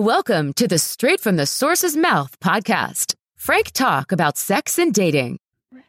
Welcome 0.00 0.54
to 0.54 0.66
the 0.66 0.78
Straight 0.78 1.20
from 1.20 1.36
the 1.36 1.44
Source's 1.44 1.94
Mouth 1.94 2.40
podcast. 2.40 3.14
Frank 3.36 3.70
talk 3.72 4.12
about 4.12 4.38
sex 4.38 4.78
and 4.78 4.94
dating. 4.94 5.36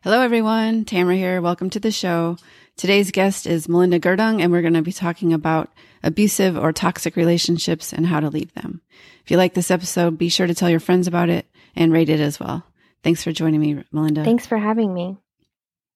Hello, 0.03 0.19
everyone. 0.19 0.83
Tamara 0.83 1.15
here. 1.15 1.39
Welcome 1.39 1.69
to 1.69 1.79
the 1.79 1.91
show. 1.91 2.35
Today's 2.75 3.11
guest 3.11 3.47
is 3.47 3.69
Melinda 3.69 4.01
Gerdung, 4.01 4.41
and 4.41 4.51
we're 4.51 4.63
going 4.63 4.73
to 4.73 4.81
be 4.81 4.91
talking 4.91 5.31
about 5.31 5.69
abusive 6.03 6.57
or 6.57 6.73
toxic 6.73 7.15
relationships 7.15 7.93
and 7.93 8.05
how 8.05 8.19
to 8.19 8.27
leave 8.27 8.53
them. 8.53 8.81
If 9.23 9.31
you 9.31 9.37
like 9.37 9.53
this 9.53 9.71
episode, 9.71 10.17
be 10.17 10.27
sure 10.27 10.45
to 10.45 10.53
tell 10.53 10.69
your 10.69 10.81
friends 10.81 11.07
about 11.07 11.29
it 11.29 11.45
and 11.73 11.93
rate 11.93 12.09
it 12.09 12.19
as 12.19 12.37
well. 12.37 12.65
Thanks 13.03 13.23
for 13.23 13.31
joining 13.31 13.61
me, 13.61 13.81
Melinda. 13.93 14.25
Thanks 14.25 14.45
for 14.45 14.57
having 14.57 14.93
me. 14.93 15.19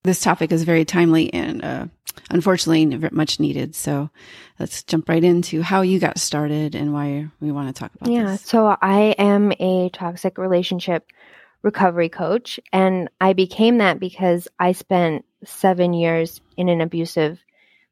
This 0.06 0.22
topic 0.22 0.52
is 0.52 0.64
very 0.64 0.86
timely 0.86 1.34
and 1.34 1.66
uh, 1.66 1.88
unfortunately 2.30 2.86
much 3.12 3.40
needed. 3.40 3.74
So 3.74 4.12
let's 4.60 4.84
jump 4.84 5.10
right 5.10 5.24
into 5.24 5.64
how 5.64 5.82
you 5.82 6.00
got 6.00 6.20
started 6.20 6.76
and 6.76 6.94
why 6.94 7.28
we 7.40 7.52
want 7.52 7.76
to 7.76 7.80
talk 7.80 7.92
about 7.96 8.12
yeah, 8.12 8.34
this. 8.34 8.42
so 8.42 8.78
I 8.82 9.16
am 9.18 9.52
a 9.60 9.90
toxic 9.90 10.38
relationship 10.38 11.12
recovery 11.64 12.10
coach, 12.10 12.60
and 12.72 13.10
I 13.20 13.34
became 13.34 13.80
that 13.80 14.00
because 14.00 14.48
I 14.60 14.74
spent 14.74 15.26
seven 15.44 15.94
years 15.94 16.40
in 16.56 16.70
an 16.70 16.82
abusive 16.82 17.40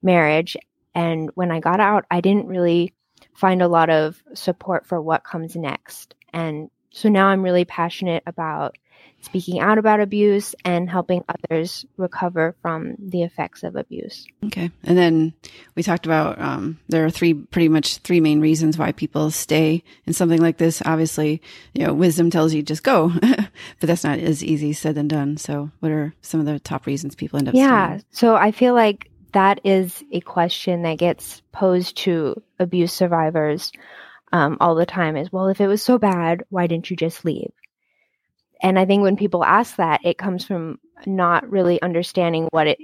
marriage. 0.04 0.56
And 0.94 1.32
when 1.34 1.50
I 1.50 1.60
got 1.60 1.80
out, 1.80 2.06
I 2.12 2.22
didn't 2.22 2.46
really 2.46 2.94
find 3.34 3.64
a 3.64 3.68
lot 3.68 3.90
of 3.90 4.22
support 4.36 4.86
for 4.86 5.02
what 5.02 5.24
comes 5.24 5.56
next. 5.56 6.14
And 6.32 6.70
so 6.92 7.10
now 7.10 7.28
I'm 7.28 7.42
really 7.42 7.66
passionate 7.66 8.22
about 8.28 8.78
speaking 9.24 9.60
out 9.60 9.78
about 9.78 10.00
abuse 10.00 10.54
and 10.66 10.90
helping 10.90 11.24
others 11.30 11.86
recover 11.98 12.56
from 12.62 12.96
the 13.00 13.24
effects 13.24 13.64
of 13.64 13.76
abuse. 13.76 14.28
Okay. 14.46 14.70
And 14.84 14.98
then 14.98 15.34
we 15.76 15.84
talked 15.84 16.06
about 16.06 16.40
um, 16.40 16.80
there 16.90 17.06
are 17.06 17.10
three, 17.10 17.34
pretty 17.34 17.70
much 17.70 17.98
three 18.00 18.20
main 18.20 18.42
reasons 18.42 18.78
why 18.78 18.92
people 18.92 19.32
stay 19.32 19.84
in 20.06 20.14
something 20.14 20.42
like 20.42 20.58
this. 20.58 20.82
Obviously, 20.86 21.42
you 21.74 21.86
know, 21.86 21.94
wisdom 21.94 22.30
tells 22.30 22.54
you 22.54 22.62
just 22.62 22.84
go, 22.84 23.12
but 23.22 23.50
that's 23.80 24.04
not 24.04 24.20
as 24.20 24.44
easy 24.44 24.74
said 24.74 24.96
than 24.96 25.08
done. 25.08 25.38
So, 25.38 25.72
what 25.80 25.92
are 25.92 26.14
some 26.22 26.40
of 26.40 26.46
the 26.46 26.60
top 26.60 26.86
reasons 26.86 27.16
people 27.16 27.40
end 27.40 27.48
up 27.48 27.56
yeah. 27.56 27.88
staying? 27.88 28.04
So, 28.12 28.36
I 28.36 28.52
feel 28.52 28.74
like 28.74 29.10
that 29.32 29.62
is 29.64 30.04
a 30.12 30.20
question 30.22 30.84
that 30.84 30.98
gets 30.98 31.42
posed 31.52 31.98
to 31.98 32.42
abuse 32.60 32.94
survivors 32.94 33.72
um, 34.34 34.58
all 34.60 34.76
the 34.76 34.86
time 34.86 35.16
is, 35.16 35.32
well, 35.32 35.48
if 35.48 35.62
it 35.62 35.68
was 35.68 35.84
so 35.84 36.00
bad, 36.00 36.44
why 36.50 36.68
didn't 36.68 36.90
you 36.90 36.98
just 36.98 37.24
leave? 37.24 37.52
And 38.64 38.80
I 38.80 38.86
think 38.86 39.04
when 39.04 39.18
people 39.18 39.44
ask 39.44 39.76
that, 39.76 40.00
it 40.06 40.18
comes 40.18 40.46
from 40.46 40.80
not 41.06 41.48
really 41.50 41.82
understanding 41.82 42.48
what 42.52 42.66
it 42.66 42.80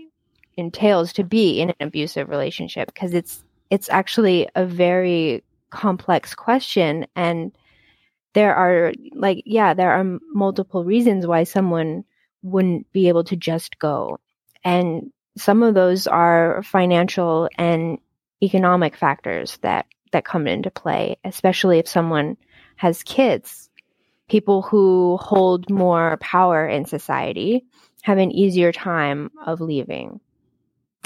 entails 0.58 1.14
to 1.14 1.24
be 1.24 1.62
in 1.62 1.70
an 1.70 1.76
abusive 1.80 2.28
relationship 2.28 2.94
because 2.94 3.14
it's 3.14 3.44
it's 3.70 3.90
actually 3.90 4.50
a 4.56 4.66
very 4.66 5.42
complex 5.70 6.36
question. 6.36 7.08
And 7.16 7.54
there 8.34 8.54
are 8.54 8.92
like 9.14 9.42
yeah 9.46 9.74
there 9.74 9.92
are 9.92 10.20
multiple 10.34 10.84
reasons 10.84 11.26
why 11.26 11.46
someone 11.46 12.04
wouldn't 12.44 12.92
be 12.92 13.08
able 13.08 13.24
to 13.24 13.38
just 13.38 13.80
go. 13.80 14.20
And 14.66 15.12
some 15.38 15.64
of 15.64 15.76
those 15.76 16.08
are 16.08 16.62
financial 16.64 17.48
and 17.58 18.00
economic 18.44 18.98
factors 18.98 19.58
that 19.62 19.86
that 20.12 20.26
come 20.26 20.48
into 20.48 20.72
play 20.72 21.18
especially 21.24 21.78
if 21.78 21.88
someone 21.88 22.36
has 22.78 23.04
kids 23.04 23.69
people 24.30 24.62
who 24.62 25.18
hold 25.18 25.70
more 25.70 26.18
power 26.18 26.68
in 26.68 26.86
society 26.86 27.66
have 28.04 28.18
an 28.18 28.32
easier 28.32 28.72
time 28.72 29.32
of 29.46 29.60
leaving. 29.60 30.20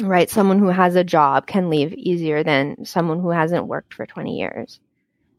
Right? 0.01 0.29
Someone 0.29 0.59
who 0.59 0.67
has 0.67 0.95
a 0.95 1.03
job 1.03 1.47
can 1.47 1.69
leave 1.69 1.93
easier 1.93 2.43
than 2.43 2.85
someone 2.85 3.21
who 3.21 3.29
hasn't 3.29 3.67
worked 3.67 3.93
for 3.93 4.05
20 4.05 4.37
years. 4.37 4.79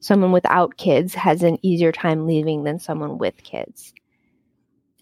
Someone 0.01 0.33
without 0.33 0.77
kids 0.77 1.15
has 1.15 1.43
an 1.43 1.59
easier 1.63 1.93
time 1.93 2.27
leaving 2.27 2.65
than 2.65 2.79
someone 2.79 3.19
with 3.19 3.43
kids. 3.43 3.93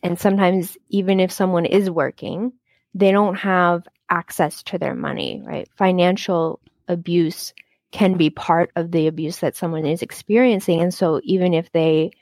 And 0.02 0.19
sometimes, 0.19 0.77
even 0.89 1.20
if 1.20 1.30
someone 1.30 1.67
is 1.67 1.91
working, 1.91 2.52
they 2.94 3.12
don't 3.12 3.36
have 3.36 3.86
access 4.11 4.62
to 4.64 4.79
their 4.79 4.95
money, 4.95 5.42
right? 5.45 5.68
Financial 5.77 6.61
abuse 6.89 7.55
can 7.92 8.17
be 8.17 8.30
part 8.30 8.70
of 8.74 8.90
the 8.90 9.06
abuse 9.06 9.39
that 9.39 9.55
someone 9.55 9.86
is 9.86 10.02
experiencing. 10.02 10.80
And 10.80 10.92
so, 10.92 11.20
even 11.24 11.55
if 11.55 11.70
they 11.73 12.12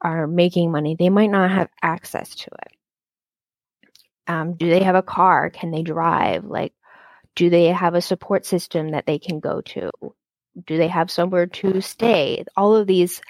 are 0.00 0.26
making 0.26 0.70
money, 0.70 0.96
they 0.98 1.08
might 1.08 1.30
not 1.30 1.50
have 1.50 1.68
access 1.82 2.34
to 2.34 2.50
it. 2.50 2.72
Um, 4.26 4.54
do 4.54 4.68
they 4.68 4.82
have 4.82 4.94
a 4.94 5.02
car? 5.02 5.50
Can 5.50 5.70
they 5.70 5.82
drive? 5.82 6.44
Like, 6.44 6.74
do 7.34 7.48
they 7.48 7.66
have 7.66 7.94
a 7.94 8.02
support 8.02 8.44
system 8.44 8.90
that 8.90 9.06
they 9.06 9.18
can 9.18 9.40
go 9.40 9.62
to? 9.62 9.90
Do 10.66 10.76
they 10.76 10.88
have 10.88 11.10
somewhere 11.10 11.46
to 11.46 11.80
stay? 11.80 12.44
All 12.56 12.76
of 12.76 12.86
these 12.86 13.22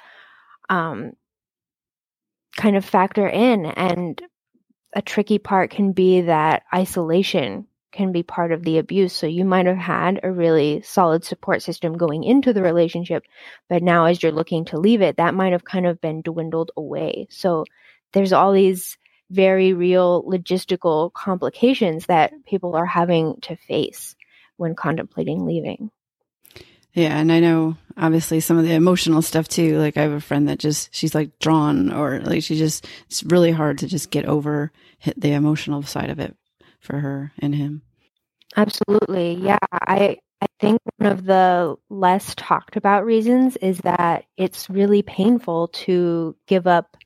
um, 0.69 1.13
kind 2.57 2.77
of 2.77 2.85
factor 2.85 3.29
in. 3.29 3.65
And 3.67 4.21
a 4.93 5.03
tricky 5.03 5.39
part 5.39 5.71
can 5.71 5.93
be 5.93 6.23
that 6.23 6.65
isolation 6.75 7.68
can 7.93 8.13
be 8.13 8.23
part 8.23 8.53
of 8.53 8.63
the 8.63 8.79
abuse. 8.79 9.13
So 9.13 9.27
you 9.27 9.45
might 9.45 9.67
have 9.67 9.77
had 9.77 10.21
a 10.23 10.31
really 10.31 10.83
solid 10.83 11.25
support 11.25 11.63
system 11.63 11.97
going 11.97 12.25
into 12.25 12.53
the 12.53 12.63
relationship, 12.63 13.25
but 13.69 13.83
now 13.83 14.07
as 14.07 14.23
you're 14.23 14.33
looking 14.33 14.65
to 14.67 14.79
leave 14.79 15.03
it, 15.03 15.17
that 15.17 15.35
might 15.35 15.53
have 15.53 15.65
kind 15.65 15.87
of 15.87 16.01
been 16.01 16.23
dwindled 16.23 16.71
away. 16.77 17.27
So 17.31 17.65
there's 18.13 18.33
all 18.33 18.53
these 18.53 18.99
very 19.31 19.73
real 19.73 20.23
logistical 20.25 21.13
complications 21.13 22.07
that 22.07 22.33
people 22.47 22.75
are 22.75 22.87
having 22.87 23.37
to 23.43 23.57
face 23.57 24.17
when 24.57 24.75
contemplating 24.75 25.47
leaving. 25.47 25.91
Yeah, 26.93 27.17
and 27.19 27.31
I 27.31 27.41
know 27.41 27.77
obviously 27.97 28.41
some 28.41 28.59
of 28.59 28.65
the 28.65 28.75
emotional 28.75 29.23
stuff 29.23 29.47
too. 29.47 29.79
Like 29.79 29.97
I 29.97 30.03
have 30.03 30.13
a 30.13 30.21
friend 30.21 30.49
that 30.49 30.59
just 30.59 30.95
she's 30.95 31.15
like 31.15 31.39
drawn 31.39 31.93
or 31.93 32.21
like 32.21 32.43
she 32.43 32.57
just 32.57 32.87
it's 33.07 33.23
really 33.23 33.53
hard 33.53 33.79
to 33.79 33.87
just 33.87 34.11
get 34.11 34.25
over 34.25 34.73
the 35.17 35.33
emotional 35.33 35.83
side 35.83 36.11
of 36.11 36.19
it 36.19 36.35
for 36.81 36.99
her 36.99 37.33
and 37.39 37.55
him. 37.55 37.83
Absolutely. 38.57 39.35
Yeah. 39.35 39.59
I, 39.73 40.19
I 40.41 40.47
think 40.61 40.81
one 40.97 41.11
of 41.13 41.25
the 41.25 41.77
less 41.91 42.35
talked 42.35 42.77
about 42.77 43.05
reasons 43.05 43.57
is 43.57 43.79
that 43.79 44.25
it's 44.37 44.71
really 44.71 45.03
painful 45.03 45.69
to 45.69 46.37
give 46.47 46.67
up 46.67 46.97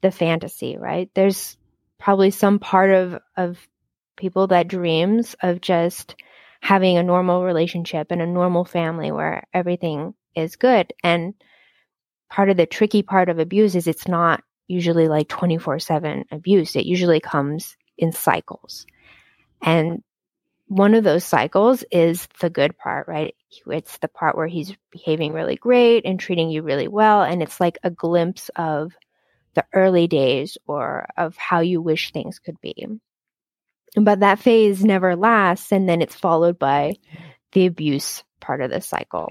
the 0.00 0.10
fantasy, 0.10 0.76
right? 0.76 1.10
There's 1.14 1.56
probably 1.98 2.30
some 2.30 2.58
part 2.58 2.90
of, 2.90 3.20
of 3.36 3.58
people 4.16 4.48
that 4.48 4.68
dreams 4.68 5.36
of 5.42 5.60
just 5.60 6.16
having 6.60 6.96
a 6.96 7.02
normal 7.02 7.44
relationship 7.44 8.08
and 8.10 8.20
a 8.20 8.26
normal 8.26 8.64
family 8.64 9.10
where 9.10 9.44
everything 9.52 10.14
is 10.34 10.56
good. 10.56 10.92
And 11.02 11.34
part 12.30 12.50
of 12.50 12.56
the 12.56 12.66
tricky 12.66 13.02
part 13.02 13.28
of 13.28 13.38
abuse 13.38 13.74
is 13.74 13.86
it's 13.86 14.08
not 14.08 14.42
usually 14.68 15.08
like 15.08 15.28
24 15.28 15.78
7 15.78 16.24
abuse. 16.30 16.76
It 16.76 16.86
usually 16.86 17.20
comes 17.20 17.76
in 17.98 18.12
cycles. 18.12 18.86
And 19.62 20.02
one 20.66 20.94
of 20.94 21.04
those 21.04 21.24
cycles 21.24 21.84
is 21.90 22.26
the 22.40 22.50
good 22.50 22.76
part, 22.76 23.06
right? 23.06 23.34
It's 23.66 23.98
the 23.98 24.08
part 24.08 24.36
where 24.36 24.46
he's 24.46 24.74
behaving 24.90 25.32
really 25.32 25.56
great 25.56 26.04
and 26.04 26.18
treating 26.18 26.50
you 26.50 26.62
really 26.62 26.88
well. 26.88 27.22
And 27.22 27.42
it's 27.42 27.60
like 27.60 27.78
a 27.82 27.90
glimpse 27.90 28.50
of 28.56 28.92
the 29.54 29.64
early 29.74 30.06
days 30.06 30.56
or 30.66 31.06
of 31.16 31.36
how 31.36 31.60
you 31.60 31.82
wish 31.82 32.10
things 32.10 32.38
could 32.38 32.60
be. 32.60 32.86
But 33.94 34.20
that 34.20 34.38
phase 34.38 34.82
never 34.82 35.14
lasts. 35.14 35.72
And 35.72 35.86
then 35.86 36.00
it's 36.00 36.14
followed 36.14 36.58
by 36.58 36.94
the 37.52 37.66
abuse 37.66 38.24
part 38.40 38.62
of 38.62 38.70
the 38.70 38.80
cycle. 38.80 39.30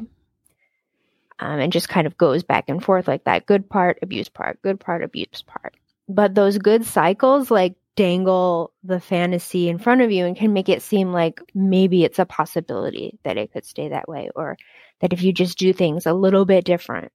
Um, 1.40 1.60
and 1.60 1.74
just 1.74 1.90
kind 1.90 2.06
of 2.06 2.18
goes 2.18 2.44
back 2.44 2.66
and 2.68 2.84
forth 2.84 3.08
like 3.08 3.24
that 3.24 3.48
good 3.48 3.68
part, 3.68 3.98
abuse 4.04 4.30
part, 4.30 4.62
good 4.62 4.80
part, 4.80 5.04
abuse 5.04 5.44
part. 5.48 5.76
But 6.08 6.36
those 6.36 6.60
good 6.60 6.86
cycles, 6.86 7.50
like 7.50 7.74
dangle 7.96 8.72
the 8.84 9.00
fantasy 9.00 9.68
in 9.70 9.78
front 9.78 10.02
of 10.02 10.12
you 10.12 10.26
and 10.26 10.38
can 10.38 10.54
make 10.54 10.70
it 10.70 10.82
seem 10.82 11.12
like 11.12 11.42
maybe 11.54 12.04
it's 12.04 12.20
a 12.20 12.26
possibility 12.26 13.20
that 13.24 13.38
it 13.38 13.52
could 13.52 13.66
stay 13.66 13.90
that 13.90 14.08
way 14.08 14.30
or 14.36 14.58
that 15.02 15.14
if 15.14 15.22
you 15.22 15.34
just 15.34 15.58
do 15.58 15.74
things 15.74 16.06
a 16.06 16.14
little 16.14 16.46
bit 16.46 16.64
different 16.64 17.12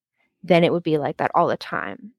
then 0.47 0.65
it 0.65 0.73
would 0.73 0.83
be 0.83 0.99
like 0.99 1.19
that 1.19 1.33
all 1.35 1.49
the 1.49 1.57
time. 1.57 2.13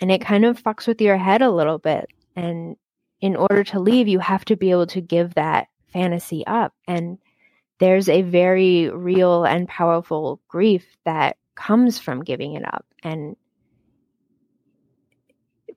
And 0.00 0.10
it 0.10 0.20
kind 0.20 0.44
of 0.44 0.62
fucks 0.62 0.86
with 0.86 1.00
your 1.00 1.16
head 1.16 1.42
a 1.42 1.50
little 1.50 1.78
bit. 1.78 2.06
And 2.34 2.76
in 3.20 3.36
order 3.36 3.62
to 3.64 3.80
leave 3.80 4.08
you 4.08 4.18
have 4.18 4.44
to 4.46 4.56
be 4.56 4.70
able 4.70 4.86
to 4.88 5.00
give 5.00 5.34
that 5.34 5.68
fantasy 5.92 6.46
up. 6.46 6.72
And 6.88 7.18
there's 7.78 8.08
a 8.08 8.22
very 8.22 8.88
real 8.90 9.44
and 9.44 9.68
powerful 9.68 10.40
grief 10.48 10.84
that 11.04 11.36
comes 11.54 11.98
from 11.98 12.24
giving 12.24 12.54
it 12.54 12.64
up. 12.64 12.84
And 13.02 13.36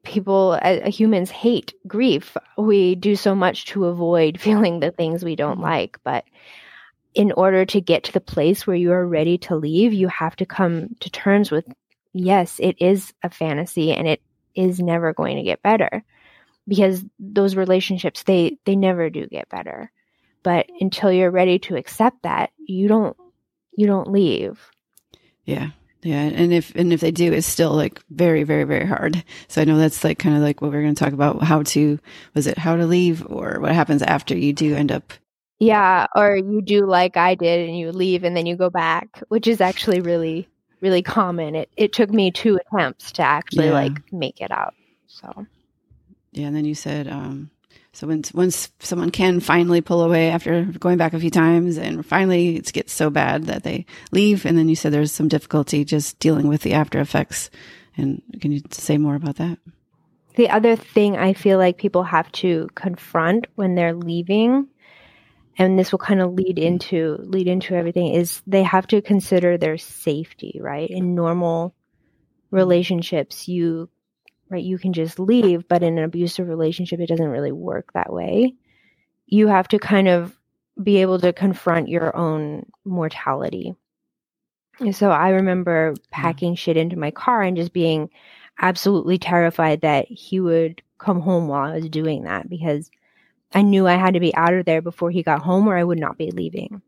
people 0.07 0.57
uh, 0.62 0.89
humans 0.89 1.30
hate 1.30 1.74
grief. 1.86 2.36
We 2.57 2.95
do 2.95 3.15
so 3.15 3.36
much 3.36 3.65
to 3.68 3.86
avoid 3.86 4.39
feeling 4.48 4.80
the 4.80 4.92
things 4.92 5.24
we 5.24 5.36
don't 5.36 5.59
like 5.59 5.98
but 6.04 6.25
in 7.13 7.31
order 7.31 7.65
to 7.65 7.81
get 7.81 8.04
to 8.04 8.12
the 8.12 8.21
place 8.21 8.68
where 8.68 8.75
you 8.75 8.92
are 8.92 9.07
ready 9.07 9.38
to 9.39 9.56
leave 9.56 9.94
you 9.94 10.07
have 10.07 10.36
to 10.36 10.45
come 10.45 10.89
to 11.00 11.09
terms 11.09 11.50
with 11.50 11.65
yes 12.13 12.59
it 12.59 12.75
is 12.80 13.13
a 13.24 13.30
fantasy 13.30 13.92
and 13.92 14.07
it 14.07 14.21
is 14.56 14.80
never 14.80 15.13
going 15.13 15.38
to 15.38 15.44
get 15.44 15.62
better 15.62 16.04
because 16.68 17.03
those 17.19 17.56
relationships 17.56 18.24
they 18.24 18.57
they 18.65 18.75
never 18.75 19.10
do 19.10 19.27
get 19.27 19.48
better. 19.50 19.92
But 20.44 20.68
until 20.80 21.12
you're 21.12 21.31
ready 21.31 21.60
to 21.60 21.75
accept 21.75 22.24
that 22.24 22.51
you 22.57 22.88
don't 22.88 23.15
you 23.75 23.88
don't 23.88 24.12
leave. 24.12 24.60
Yeah 25.45 25.69
Yeah, 26.07 26.21
and 26.21 26.54
if 26.54 26.74
and 26.74 26.94
if 26.94 27.01
they 27.01 27.12
do, 27.12 27.33
it's 27.33 27.45
still 27.45 27.74
like 27.74 28.01
very, 28.12 28.44
very, 28.44 28.63
very 28.63 28.86
hard. 28.86 29.21
So 29.50 29.62
I 29.62 29.65
know 29.65 29.77
that's 29.77 30.06
like 30.06 30.18
kind 30.18 30.38
of 30.38 30.42
like 30.42 30.62
what 30.62 30.71
we're 30.71 30.81
going 30.81 30.95
to 30.95 31.04
talk 31.04 31.12
about. 31.12 31.44
How 31.44 31.63
to 31.63 32.00
was 32.33 32.48
it 32.48 32.57
how 32.57 32.77
to 32.77 32.86
leave 32.86 33.25
or 33.27 33.59
what 33.59 33.74
happens 33.74 34.01
after 34.01 34.33
you 34.33 34.54
do 34.54 34.74
end 34.74 34.89
up. 34.94 35.12
Yeah, 35.59 36.07
or 36.15 36.38
you 36.38 36.62
do 36.62 36.86
like 36.86 37.18
I 37.18 37.36
did 37.36 37.68
and 37.68 37.77
you 37.77 37.92
leave 37.92 38.24
and 38.24 38.38
then 38.38 38.45
you 38.45 38.56
go 38.56 38.69
back, 38.69 39.21
which 39.27 39.48
is 39.48 39.59
actually 39.59 40.00
really, 40.00 40.48
really 40.80 41.01
common. 41.01 41.56
It 41.56 41.69
it 41.75 41.92
took 41.92 42.10
me 42.10 42.31
two 42.31 42.57
attempts 42.57 43.12
to 43.13 43.24
actually 43.24 43.65
Yeah. 43.65 43.74
like 43.74 44.13
make 44.13 44.39
it 44.39 44.51
out. 44.51 44.75
So 45.07 45.45
Yeah, 46.31 46.48
and 46.48 46.56
then 46.56 46.63
you 46.63 46.75
said 46.75 47.10
um, 47.10 47.50
so 47.97 48.05
once 48.05 48.31
once 48.31 48.71
someone 48.79 49.09
can 49.09 49.39
finally 49.39 49.81
pull 49.81 50.03
away 50.03 50.29
after 50.29 50.65
going 50.65 50.97
back 50.97 51.15
a 51.15 51.19
few 51.19 51.31
times, 51.31 51.79
and 51.79 52.05
finally 52.05 52.57
it 52.57 52.71
gets 52.71 52.94
so 52.94 53.09
bad 53.09 53.45
that 53.45 53.63
they 53.63 53.88
leave, 54.11 54.45
and 54.45 54.55
then 54.55 54.69
you 54.69 54.75
said 54.75 54.94
there's 54.94 55.11
some 55.11 55.27
difficulty 55.27 55.83
just 55.83 56.19
dealing 56.19 56.47
with 56.47 56.61
the 56.61 56.73
after 56.73 56.99
effects. 56.99 57.49
And 57.97 58.21
can 58.39 58.51
you 58.51 58.61
say 58.69 58.99
more 58.99 59.15
about 59.15 59.38
that? 59.38 59.57
The 60.35 60.51
other 60.51 60.75
thing 60.75 61.17
I 61.17 61.33
feel 61.33 61.57
like 61.57 61.79
people 61.79 62.03
have 62.03 62.31
to 62.33 62.67
confront 62.75 63.47
when 63.55 63.73
they're 63.73 63.95
leaving, 63.95 64.67
and 65.57 65.79
this 65.79 65.91
will 65.91 65.97
kind 65.97 66.21
of 66.21 66.33
lead 66.33 66.59
into 66.59 67.17
lead 67.21 67.47
into 67.47 67.73
everything, 67.73 68.13
is 68.13 68.43
they 68.45 68.61
have 68.61 68.85
to 68.89 69.01
consider 69.01 69.57
their 69.57 69.79
safety, 69.79 70.59
right? 70.61 70.88
In 70.88 71.15
normal 71.15 71.73
relationships, 72.51 73.47
you 73.47 73.89
right, 74.49 74.63
you 74.63 74.77
can 74.77 74.94
just 74.94 75.19
leave, 75.19 75.67
but 75.67 75.83
in 75.83 75.97
an 75.97 76.03
abusive 76.03 76.47
relationship 76.47 76.99
it 76.99 77.07
doesn't 77.07 77.27
really 77.27 77.51
work 77.51 77.94
that 77.94 78.11
way. 78.11 78.53
You 79.25 79.47
have 79.47 79.67
to 79.69 79.79
kind 79.79 80.07
of 80.07 80.38
be 80.81 80.97
able 80.97 81.19
to 81.19 81.33
confront 81.33 81.89
your 81.89 82.15
own 82.15 82.65
mortality. 82.85 83.75
And 84.79 84.95
so 84.95 85.11
I 85.11 85.29
remember 85.29 85.94
mm-hmm. 85.94 86.03
packing 86.11 86.55
shit 86.55 86.77
into 86.77 86.97
my 86.97 87.11
car 87.11 87.41
and 87.41 87.57
just 87.57 87.73
being 87.73 88.09
absolutely 88.59 89.17
terrified 89.17 89.81
that 89.81 90.07
he 90.07 90.39
would 90.39 90.81
come 90.97 91.21
home 91.21 91.47
while 91.47 91.71
I 91.71 91.75
was 91.75 91.89
doing 91.89 92.23
that 92.23 92.50
because 92.50 92.89
I 93.53 93.61
knew 93.61 93.88
I 93.88 93.95
had 93.95 94.15
to 94.15 94.19
be 94.19 94.35
out 94.35 94.53
of 94.53 94.65
there 94.65 94.81
before 94.81 95.11
he 95.11 95.23
got 95.23 95.41
home 95.41 95.67
or 95.67 95.77
I 95.77 95.83
would 95.83 96.00
not 96.00 96.17
be 96.17 96.31
leaving. 96.31 96.81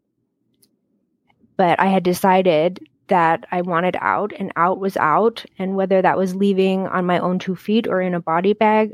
But 1.57 1.79
I 1.79 1.87
had 1.87 2.03
decided 2.03 2.79
that 3.09 3.45
I 3.51 3.61
wanted 3.61 3.95
out 3.99 4.31
and 4.37 4.51
out 4.55 4.79
was 4.79 4.97
out. 4.97 5.45
And 5.57 5.75
whether 5.75 6.01
that 6.01 6.17
was 6.17 6.35
leaving 6.35 6.87
on 6.87 7.05
my 7.05 7.19
own 7.19 7.39
two 7.39 7.55
feet 7.55 7.87
or 7.87 8.01
in 8.01 8.13
a 8.13 8.19
body 8.19 8.53
bag, 8.53 8.93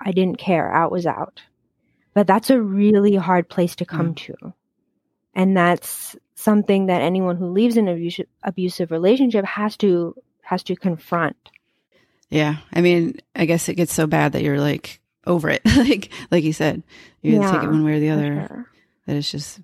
I 0.00 0.12
didn't 0.12 0.38
care. 0.38 0.72
Out 0.72 0.90
was 0.90 1.06
out. 1.06 1.42
But 2.14 2.26
that's 2.26 2.50
a 2.50 2.60
really 2.60 3.14
hard 3.14 3.48
place 3.48 3.76
to 3.76 3.84
come 3.84 4.14
mm. 4.14 4.16
to. 4.16 4.54
And 5.34 5.56
that's 5.56 6.16
something 6.34 6.86
that 6.86 7.02
anyone 7.02 7.36
who 7.36 7.48
leaves 7.48 7.76
an 7.76 7.88
abusive, 7.88 8.26
abusive 8.42 8.90
relationship 8.90 9.44
has 9.44 9.76
to 9.78 10.14
has 10.42 10.62
to 10.62 10.76
confront. 10.76 11.36
Yeah, 12.30 12.56
I 12.72 12.80
mean, 12.80 13.18
I 13.34 13.44
guess 13.44 13.68
it 13.68 13.74
gets 13.74 13.92
so 13.92 14.06
bad 14.06 14.32
that 14.32 14.42
you're 14.42 14.60
like 14.60 15.00
over 15.26 15.50
it, 15.50 15.62
like 15.76 16.10
like 16.30 16.44
you 16.44 16.52
said, 16.52 16.82
you 17.22 17.38
can 17.38 17.52
take 17.52 17.62
it 17.62 17.68
one 17.68 17.84
way 17.84 17.94
or 17.94 18.00
the 18.00 18.10
other. 18.10 18.46
sure. 18.48 18.70
That 19.06 19.16
it's 19.16 19.30
just, 19.30 19.60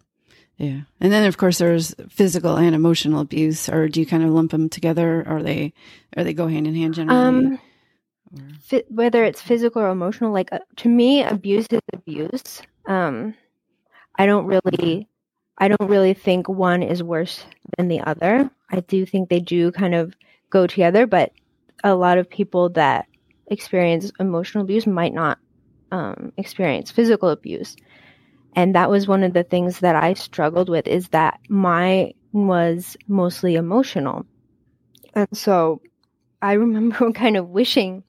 yeah. 0.62 0.80
And 1.00 1.12
then 1.12 1.26
of 1.26 1.36
course 1.36 1.58
there's 1.58 1.92
physical 2.08 2.56
and 2.56 2.74
emotional 2.74 3.20
abuse, 3.20 3.68
or 3.68 3.88
do 3.88 3.98
you 3.98 4.06
kind 4.06 4.22
of 4.22 4.30
lump 4.30 4.52
them 4.52 4.68
together? 4.68 5.26
Or 5.28 5.42
they, 5.42 5.72
or 6.16 6.22
they 6.22 6.34
go 6.34 6.46
hand 6.46 6.68
in 6.68 6.74
hand 6.76 6.94
generally? 6.94 7.20
Um, 7.20 7.58
whether 8.88 9.24
it's 9.24 9.42
physical 9.42 9.82
or 9.82 9.88
emotional, 9.88 10.32
like 10.32 10.52
uh, 10.52 10.60
to 10.76 10.88
me, 10.88 11.24
abuse 11.24 11.66
is 11.70 11.80
abuse. 11.92 12.62
Um, 12.86 13.34
I 14.14 14.26
don't 14.26 14.46
really, 14.46 15.08
I 15.58 15.66
don't 15.66 15.90
really 15.90 16.14
think 16.14 16.48
one 16.48 16.84
is 16.84 17.02
worse 17.02 17.44
than 17.76 17.88
the 17.88 18.00
other. 18.00 18.48
I 18.70 18.80
do 18.80 19.04
think 19.04 19.28
they 19.28 19.40
do 19.40 19.72
kind 19.72 19.96
of 19.96 20.14
go 20.48 20.68
together, 20.68 21.08
but 21.08 21.32
a 21.82 21.94
lot 21.94 22.18
of 22.18 22.30
people 22.30 22.68
that 22.70 23.06
experience 23.48 24.12
emotional 24.20 24.62
abuse 24.62 24.86
might 24.86 25.12
not 25.12 25.38
um, 25.90 26.32
experience 26.36 26.92
physical 26.92 27.30
abuse. 27.30 27.76
And 28.54 28.74
that 28.74 28.90
was 28.90 29.08
one 29.08 29.22
of 29.24 29.32
the 29.32 29.44
things 29.44 29.80
that 29.80 29.96
I 29.96 30.14
struggled 30.14 30.68
with 30.68 30.86
is 30.86 31.08
that 31.08 31.40
my 31.48 32.12
was 32.32 32.96
mostly 33.08 33.54
emotional. 33.54 34.26
And 35.14 35.28
so 35.32 35.80
I 36.40 36.54
remember 36.54 37.12
kind 37.14 37.36
of 37.36 37.48
wishing 37.48 38.04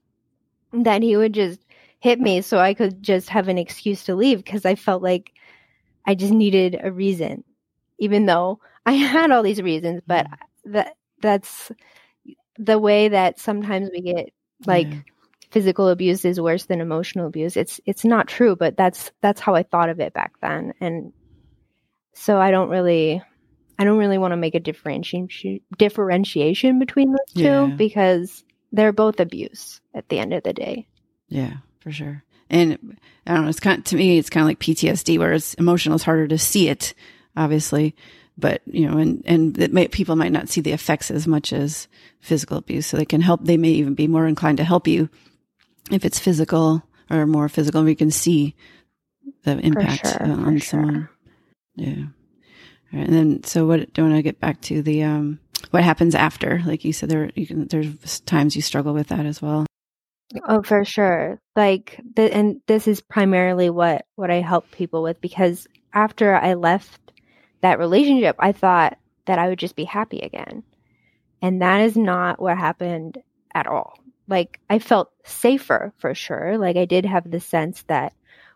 that 0.73 1.03
he 1.03 1.15
would 1.15 1.33
just 1.33 1.59
hit 1.99 2.19
me 2.19 2.41
so 2.41 2.59
I 2.59 2.73
could 2.73 3.01
just 3.01 3.29
have 3.29 3.47
an 3.47 3.57
excuse 3.57 4.03
to 4.05 4.15
leave 4.15 4.43
because 4.43 4.65
I 4.65 4.75
felt 4.75 5.01
like 5.01 5.31
I 6.05 6.15
just 6.15 6.33
needed 6.33 6.79
a 6.81 6.91
reason, 6.91 7.43
even 7.99 8.25
though 8.25 8.59
I 8.85 8.93
had 8.93 9.31
all 9.31 9.43
these 9.43 9.61
reasons. 9.61 10.01
But 10.05 10.25
mm-hmm. 10.25 10.73
that 10.73 10.95
that's 11.21 11.71
the 12.57 12.77
way 12.77 13.07
that 13.07 13.39
sometimes 13.39 13.89
we 13.91 14.01
get 14.01 14.29
like 14.65 14.87
Yeah. 14.87 14.99
Physical 15.53 15.87
abuse 15.87 16.25
is 16.25 16.41
worse 16.41 16.65
than 16.65 16.81
emotional 16.81 17.27
abuse. 17.27 17.55
It's 17.55 17.79
it's 17.85 18.03
not 18.03 18.27
true, 18.27 18.55
but 18.55 18.75
that's 18.75 19.11
that's 19.21 19.39
how 19.39 19.55
I 19.55 19.63
thought 19.63 19.89
of 19.89 19.99
it 20.01 20.13
back 20.13 20.33
then, 20.41 20.73
and 20.81 21.13
so 22.13 22.39
I 22.39 22.51
don't 22.51 22.69
really. 22.69 23.21
I 23.79 23.85
don't 23.85 23.97
really 23.97 24.19
want 24.19 24.33
to 24.33 24.37
make 24.37 24.53
a 24.53 24.59
differentiation 24.59 25.59
differentiation 25.79 26.77
between 26.77 27.09
those 27.11 27.33
two 27.35 27.41
Yeah. 27.43 27.65
because 27.75 28.43
they're 28.71 28.91
both 28.93 29.19
abuse 29.19 29.81
at 29.95 30.09
the 30.09 30.19
end 30.19 30.31
of 30.31 30.43
the 30.43 30.53
day. 30.53 30.87
Yeah, 31.27 31.53
for 31.79 31.91
sure. 31.91 32.23
And 32.51 32.97
I 33.25 33.33
don't 33.33 33.43
know, 33.45 33.49
it's 33.49 33.59
kind 33.59 33.79
of, 33.79 33.85
to 33.85 33.95
me, 33.95 34.19
it's 34.19 34.29
kind 34.29 34.43
of 34.43 34.47
like 34.47 34.59
PTSD 34.59 35.17
where 35.17 35.33
it's 35.33 35.55
emotional. 35.55 35.95
It's 35.95 36.03
harder 36.03 36.27
to 36.27 36.37
see 36.37 36.69
it, 36.69 36.93
obviously, 37.35 37.95
but 38.37 38.61
you 38.67 38.87
know, 38.87 38.99
and, 38.99 39.23
and 39.25 39.73
may, 39.73 39.87
people 39.87 40.15
might 40.15 40.31
not 40.31 40.49
see 40.49 40.61
the 40.61 40.71
effects 40.71 41.09
as 41.09 41.25
much 41.27 41.51
as 41.51 41.87
physical 42.19 42.57
abuse. 42.57 42.85
So 42.85 42.97
they 42.97 43.05
can 43.05 43.21
help, 43.21 43.43
they 43.43 43.57
may 43.57 43.69
even 43.71 43.95
be 43.95 44.07
more 44.07 44.27
inclined 44.27 44.57
to 44.59 44.63
help 44.63 44.87
you 44.87 45.09
if 45.91 46.05
it's 46.05 46.19
physical 46.19 46.83
or 47.09 47.25
more 47.25 47.49
physical. 47.49 47.83
We 47.83 47.95
can 47.95 48.11
see 48.11 48.55
the 49.43 49.57
impact 49.59 50.07
sure, 50.07 50.23
uh, 50.23 50.31
on 50.31 50.57
sure. 50.57 50.59
someone. 50.59 51.09
Yeah. 51.75 52.05
All 52.93 52.99
right. 52.99 53.07
And 53.07 53.13
then, 53.13 53.43
so 53.43 53.65
what, 53.65 53.93
do 53.93 54.01
you 54.01 54.07
want 54.07 54.17
to 54.17 54.23
get 54.23 54.39
back 54.39 54.61
to 54.61 54.81
the, 54.81 55.03
um, 55.03 55.39
what 55.71 55.83
happens 55.83 56.15
after? 56.15 56.61
Like 56.65 56.85
you 56.85 56.93
said, 56.93 57.09
there, 57.09 57.31
you 57.35 57.47
can, 57.47 57.67
there's 57.67 58.19
times 58.21 58.55
you 58.55 58.61
struggle 58.61 58.93
with 58.93 59.07
that 59.07 59.25
as 59.25 59.41
well. 59.41 59.65
Oh, 60.47 60.63
for 60.63 60.83
sure. 60.83 61.39
Like, 61.55 61.99
the, 62.15 62.33
and 62.33 62.61
this 62.67 62.87
is 62.87 63.01
primarily 63.01 63.69
what 63.69 64.05
what 64.15 64.31
I 64.31 64.41
help 64.41 64.71
people 64.71 65.03
with 65.03 65.21
because 65.21 65.67
after 65.93 66.33
I 66.35 66.55
left 66.55 67.11
that 67.61 67.77
relationship, 67.77 68.35
I 68.39 68.51
thought 68.51 68.97
that 69.25 69.37
I 69.37 69.49
would 69.49 69.59
just 69.59 69.75
be 69.75 69.83
happy 69.83 70.19
again, 70.19 70.63
and 71.41 71.61
that 71.61 71.81
is 71.81 71.95
not 71.95 72.41
what 72.41 72.57
happened 72.57 73.21
at 73.53 73.67
all. 73.67 73.99
Like, 74.27 74.59
I 74.69 74.79
felt 74.79 75.11
safer 75.25 75.93
for 75.97 76.15
sure. 76.15 76.57
Like, 76.57 76.77
I 76.77 76.85
did 76.85 77.05
have 77.05 77.29
the 77.29 77.39
sense 77.39 77.83
that 77.83 78.13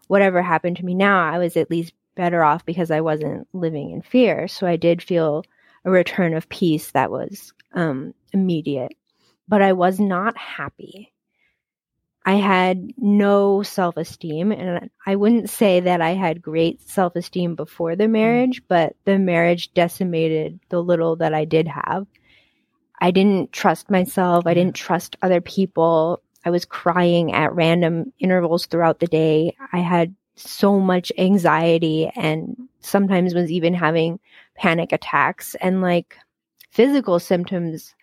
whatever 0.08 0.42
happened 0.42 0.78
to 0.78 0.86
me 0.86 0.94
now, 0.94 1.32
I 1.32 1.38
was 1.38 1.58
at 1.58 1.70
least 1.70 1.94
better 2.16 2.44
off 2.44 2.66
because 2.66 2.92
I 2.92 3.02
wasn't 3.02 3.48
living 3.54 3.92
in 3.92 4.02
fear. 4.02 4.48
So 4.48 4.68
I 4.68 4.76
did 4.76 5.02
feel 5.02 5.44
a 5.86 5.92
return 5.92 6.34
of 6.34 6.50
peace 6.50 6.92
that 6.92 7.12
was 7.12 7.54
um, 7.74 8.14
immediate, 8.34 8.94
but 9.48 9.62
I 9.62 9.74
was 9.74 10.00
not 10.00 10.38
happy. 10.38 11.14
I 12.26 12.34
had 12.34 12.92
no 12.98 13.64
self 13.64 13.96
esteem, 13.96 14.52
and 14.52 14.90
I 15.06 15.16
wouldn't 15.16 15.50
say 15.50 15.80
that 15.80 16.02
I 16.02 16.10
had 16.10 16.42
great 16.42 16.82
self 16.82 17.16
esteem 17.16 17.56
before 17.56 17.96
the 17.96 18.10
marriage, 18.10 18.62
but 18.68 18.98
the 19.06 19.18
marriage 19.18 19.74
decimated 19.74 20.60
the 20.68 20.84
little 20.84 21.16
that 21.18 21.34
I 21.34 21.46
did 21.46 21.70
have. 21.70 22.06
I 23.00 23.12
didn't 23.12 23.52
trust 23.52 23.90
myself, 23.90 24.48
I 24.48 24.54
didn't 24.54 24.76
trust 24.76 25.16
other 25.22 25.42
people. 25.42 26.22
I 26.46 26.50
was 26.50 26.66
crying 26.66 27.34
at 27.34 27.54
random 27.54 28.14
intervals 28.20 28.66
throughout 28.66 29.00
the 29.00 29.08
day. 29.08 29.56
I 29.74 29.80
had 29.80 30.16
so 30.36 30.80
much 30.80 31.12
anxiety 31.18 32.10
and 32.16 32.56
sometimes 32.80 33.34
was 33.34 33.52
even 33.52 33.74
having 33.74 34.20
panic 34.56 34.92
attacks 34.92 35.56
and 35.56 35.82
like 35.82 36.16
physical 36.72 37.20
symptoms 37.20 37.96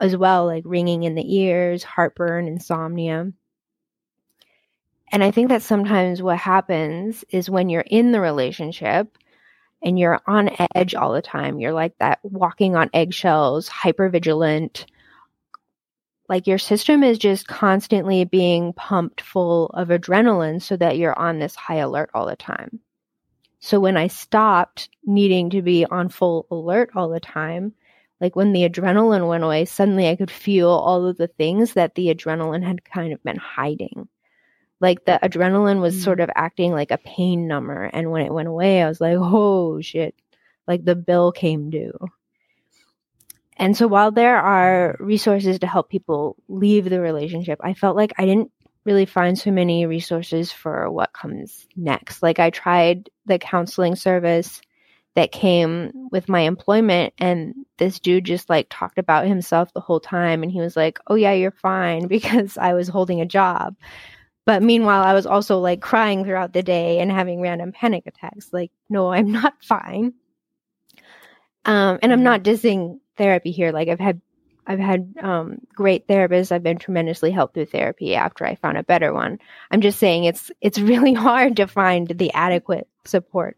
as 0.00 0.16
well, 0.16 0.46
like 0.46 0.62
ringing 0.66 1.02
in 1.02 1.14
the 1.14 1.36
ears, 1.36 1.82
heartburn, 1.82 2.46
insomnia. 2.46 3.32
And 5.12 5.24
I 5.24 5.30
think 5.30 5.48
that 5.48 5.62
sometimes 5.62 6.22
what 6.22 6.38
happens 6.38 7.24
is 7.30 7.50
when 7.50 7.68
you're 7.68 7.84
in 7.86 8.12
the 8.12 8.20
relationship 8.20 9.18
and 9.82 9.98
you're 9.98 10.20
on 10.26 10.50
edge 10.74 10.94
all 10.94 11.12
the 11.12 11.22
time, 11.22 11.60
you're 11.60 11.72
like 11.72 11.96
that 11.98 12.20
walking 12.22 12.76
on 12.76 12.90
eggshells, 12.92 13.68
hyper 13.68 14.08
vigilant. 14.08 14.86
Like 16.28 16.46
your 16.46 16.58
system 16.58 17.02
is 17.02 17.18
just 17.18 17.48
constantly 17.48 18.24
being 18.24 18.72
pumped 18.72 19.20
full 19.20 19.66
of 19.68 19.88
adrenaline 19.88 20.62
so 20.62 20.76
that 20.76 20.96
you're 20.96 21.18
on 21.18 21.38
this 21.38 21.56
high 21.56 21.76
alert 21.76 22.10
all 22.14 22.26
the 22.26 22.36
time. 22.36 22.80
So 23.58 23.80
when 23.80 23.96
I 23.96 24.06
stopped 24.06 24.88
needing 25.04 25.50
to 25.50 25.62
be 25.62 25.84
on 25.84 26.08
full 26.08 26.46
alert 26.50 26.90
all 26.94 27.08
the 27.08 27.20
time, 27.20 27.74
like 28.20 28.36
when 28.36 28.52
the 28.52 28.68
adrenaline 28.68 29.28
went 29.28 29.44
away, 29.44 29.64
suddenly 29.64 30.08
I 30.08 30.16
could 30.16 30.30
feel 30.30 30.68
all 30.68 31.06
of 31.06 31.16
the 31.16 31.26
things 31.26 31.74
that 31.74 31.94
the 31.94 32.14
adrenaline 32.14 32.62
had 32.62 32.84
kind 32.84 33.12
of 33.12 33.22
been 33.22 33.36
hiding 33.36 34.08
like 34.80 35.04
the 35.04 35.18
adrenaline 35.22 35.80
was 35.80 35.94
Mm. 35.96 36.04
sort 36.04 36.20
of 36.20 36.30
acting 36.34 36.72
like 36.72 36.90
a 36.90 36.98
pain 36.98 37.46
number 37.46 37.84
and 37.84 38.10
when 38.10 38.24
it 38.26 38.32
went 38.32 38.48
away 38.48 38.82
i 38.82 38.88
was 38.88 39.00
like 39.00 39.16
oh 39.18 39.80
shit 39.80 40.14
like 40.66 40.84
the 40.84 40.96
bill 40.96 41.32
came 41.32 41.70
due 41.70 41.92
And 43.56 43.76
so 43.76 43.86
while 43.86 44.10
there 44.10 44.38
are 44.38 44.96
resources 45.00 45.58
to 45.58 45.66
help 45.66 45.90
people 45.90 46.36
leave 46.48 46.88
the 46.88 47.00
relationship, 47.00 47.58
I 47.62 47.74
felt 47.74 47.94
like 47.96 48.12
I 48.16 48.24
didn't 48.24 48.50
really 48.86 49.04
find 49.04 49.38
so 49.38 49.50
many 49.50 49.84
resources 49.84 50.50
for 50.50 50.90
what 50.90 51.12
comes 51.12 51.66
next. 51.76 52.22
Like 52.22 52.38
I 52.38 52.48
tried 52.50 53.10
the 53.26 53.38
counseling 53.38 53.96
service 53.96 54.62
that 55.14 55.32
came 55.32 55.92
with 56.10 56.28
my 56.28 56.40
employment 56.40 57.12
and 57.18 57.54
this 57.76 58.00
dude 58.00 58.24
just 58.24 58.48
like 58.48 58.68
talked 58.70 58.96
about 58.98 59.26
himself 59.26 59.72
the 59.74 59.80
whole 59.80 60.00
time 60.00 60.42
and 60.42 60.50
he 60.50 60.60
was 60.60 60.76
like, 60.76 60.98
"Oh 61.08 61.16
yeah, 61.16 61.32
you're 61.32 61.50
fine" 61.50 62.06
because 62.16 62.56
I 62.56 62.72
was 62.72 62.88
holding 62.88 63.20
a 63.20 63.26
job. 63.26 63.76
But 64.46 64.62
meanwhile, 64.62 65.02
I 65.02 65.12
was 65.12 65.26
also 65.26 65.58
like 65.58 65.80
crying 65.80 66.24
throughout 66.24 66.52
the 66.52 66.62
day 66.62 66.98
and 66.98 67.10
having 67.10 67.40
random 67.40 67.72
panic 67.72 68.06
attacks. 68.06 68.52
Like, 68.52 68.72
no, 68.88 69.12
I'm 69.12 69.32
not 69.40 69.54
fine. 69.62 70.14
Um, 71.64 71.98
and 72.02 72.12
I'm 72.12 72.18
mm-hmm. 72.18 72.24
not 72.24 72.42
dissing 72.42 73.00
therapy 73.16 73.50
here. 73.50 73.70
Like 73.72 73.88
I've 73.88 74.00
had 74.00 74.20
I've 74.66 74.78
had 74.78 75.14
um, 75.20 75.58
great 75.74 76.06
therapists. 76.06 76.52
I've 76.52 76.62
been 76.62 76.78
tremendously 76.78 77.30
helped 77.30 77.54
through 77.54 77.66
therapy 77.66 78.14
after 78.14 78.46
I 78.46 78.54
found 78.54 78.78
a 78.78 78.84
better 78.84 79.12
one. 79.12 79.38
I'm 79.70 79.80
just 79.80 79.98
saying 79.98 80.24
it's 80.24 80.50
it's 80.60 80.78
really 80.92 81.12
hard 81.12 81.56
to 81.56 81.66
find 81.66 82.08
the 82.08 82.32
adequate 82.32 82.88
support 83.04 83.56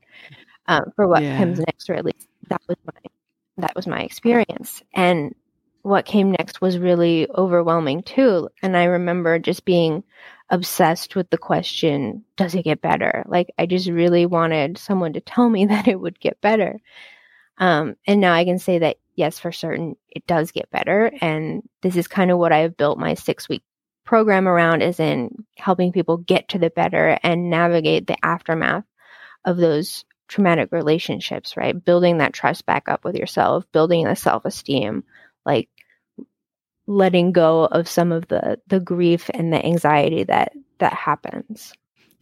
um, 0.66 0.92
for 0.96 1.06
what 1.06 1.22
yeah. 1.22 1.38
comes 1.38 1.58
next, 1.58 1.90
or 1.90 1.94
at 1.94 2.04
least 2.04 2.26
that 2.48 2.62
was 2.68 2.78
my 2.84 3.10
that 3.58 3.76
was 3.76 3.86
my 3.86 4.02
experience. 4.02 4.82
And 4.94 5.34
what 5.82 6.06
came 6.06 6.30
next 6.30 6.60
was 6.60 6.78
really 6.78 7.28
overwhelming 7.30 8.02
too. 8.02 8.48
And 8.62 8.76
I 8.76 8.84
remember 8.84 9.38
just 9.38 9.64
being 9.64 10.04
obsessed 10.52 11.16
with 11.16 11.30
the 11.30 11.38
question, 11.38 12.24
does 12.36 12.54
it 12.54 12.62
get 12.62 12.82
better? 12.82 13.24
Like 13.26 13.52
I 13.58 13.66
just 13.66 13.88
really 13.88 14.26
wanted 14.26 14.78
someone 14.78 15.14
to 15.14 15.20
tell 15.20 15.48
me 15.48 15.66
that 15.66 15.88
it 15.88 15.98
would 15.98 16.20
get 16.20 16.40
better. 16.40 16.78
Um, 17.58 17.96
and 18.06 18.20
now 18.20 18.34
I 18.34 18.44
can 18.44 18.58
say 18.58 18.78
that 18.78 18.98
yes, 19.16 19.38
for 19.38 19.52
certain, 19.52 19.96
it 20.08 20.26
does 20.26 20.52
get 20.52 20.70
better. 20.70 21.10
And 21.20 21.62
this 21.82 21.96
is 21.96 22.06
kind 22.06 22.30
of 22.30 22.38
what 22.38 22.52
I've 22.52 22.76
built 22.76 22.98
my 22.98 23.14
six 23.14 23.48
week 23.48 23.62
program 24.04 24.48
around 24.48 24.82
is 24.82 25.00
in 25.00 25.44
helping 25.56 25.92
people 25.92 26.18
get 26.18 26.48
to 26.50 26.58
the 26.58 26.70
better 26.70 27.18
and 27.22 27.50
navigate 27.50 28.06
the 28.06 28.16
aftermath 28.24 28.84
of 29.44 29.56
those 29.56 30.04
traumatic 30.28 30.70
relationships, 30.72 31.56
right? 31.56 31.84
Building 31.84 32.18
that 32.18 32.32
trust 32.32 32.66
back 32.66 32.88
up 32.88 33.04
with 33.04 33.16
yourself, 33.16 33.64
building 33.72 34.04
the 34.04 34.16
self 34.16 34.44
esteem, 34.44 35.04
like 35.44 35.68
letting 36.86 37.32
go 37.32 37.66
of 37.66 37.88
some 37.88 38.12
of 38.12 38.28
the 38.28 38.60
the 38.66 38.80
grief 38.80 39.30
and 39.34 39.52
the 39.52 39.64
anxiety 39.64 40.24
that 40.24 40.52
that 40.78 40.92
happens. 40.92 41.72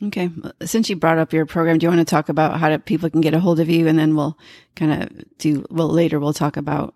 Okay. 0.03 0.31
Since 0.63 0.89
you 0.89 0.97
brought 0.97 1.19
up 1.19 1.31
your 1.33 1.47
program, 1.47 1.79
do 1.79 1.85
you 1.85 1.91
want 1.91 2.01
to 2.01 2.07
talk 2.07 2.31
about 2.31 2.59
how 2.59 2.71
to, 2.71 2.79
people 2.79 3.11
can 3.11 3.21
get 3.21 3.35
a 3.35 3.41
hold 3.41 3.61
of 3.61 3.69
you? 3.69 3.87
And 3.87 3.99
then 3.99 4.17
we'll 4.17 4.39
kind 4.75 5.03
of 5.03 5.11
do, 5.37 5.67
well, 5.71 5.89
later 5.89 6.19
we'll 6.19 6.33
talk 6.33 6.57
about 6.57 6.95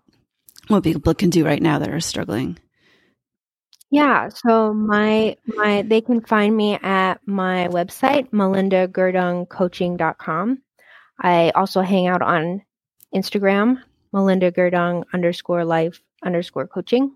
what 0.69 0.83
people 0.83 1.13
can 1.13 1.29
do 1.29 1.45
right 1.45 1.61
now 1.61 1.77
that 1.77 1.89
are 1.89 1.99
struggling. 1.99 2.57
Yeah. 3.91 4.29
So 4.29 4.73
my, 4.73 5.37
my, 5.45 5.83
they 5.83 6.01
can 6.01 6.21
find 6.21 6.57
me 6.57 6.79
at 6.81 7.19
my 7.27 7.67
website, 7.67 8.31
melindagerdungcoaching.com. 8.31 10.63
I 11.21 11.51
also 11.51 11.81
hang 11.81 12.07
out 12.07 12.23
on 12.23 12.63
Instagram, 13.13 13.77
Melinda 14.11 14.51
Gerdung 14.51 15.03
underscore 15.13 15.63
life 15.63 16.01
underscore 16.23 16.65
coaching. 16.67 17.15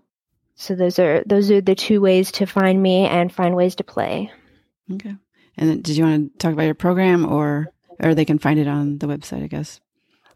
So 0.60 0.74
those 0.74 0.98
are, 0.98 1.24
those 1.24 1.50
are 1.50 1.62
the 1.62 1.74
two 1.74 2.02
ways 2.02 2.32
to 2.32 2.44
find 2.44 2.82
me 2.82 3.06
and 3.06 3.32
find 3.32 3.56
ways 3.56 3.76
to 3.76 3.84
play. 3.84 4.30
Okay. 4.92 5.16
And 5.56 5.82
did 5.82 5.96
you 5.96 6.04
want 6.04 6.32
to 6.32 6.38
talk 6.38 6.52
about 6.52 6.64
your 6.64 6.74
program 6.74 7.24
or 7.24 7.72
or 7.98 8.14
they 8.14 8.26
can 8.26 8.38
find 8.38 8.58
it 8.58 8.68
on 8.68 8.98
the 8.98 9.06
website, 9.06 9.42
I 9.42 9.46
guess? 9.46 9.80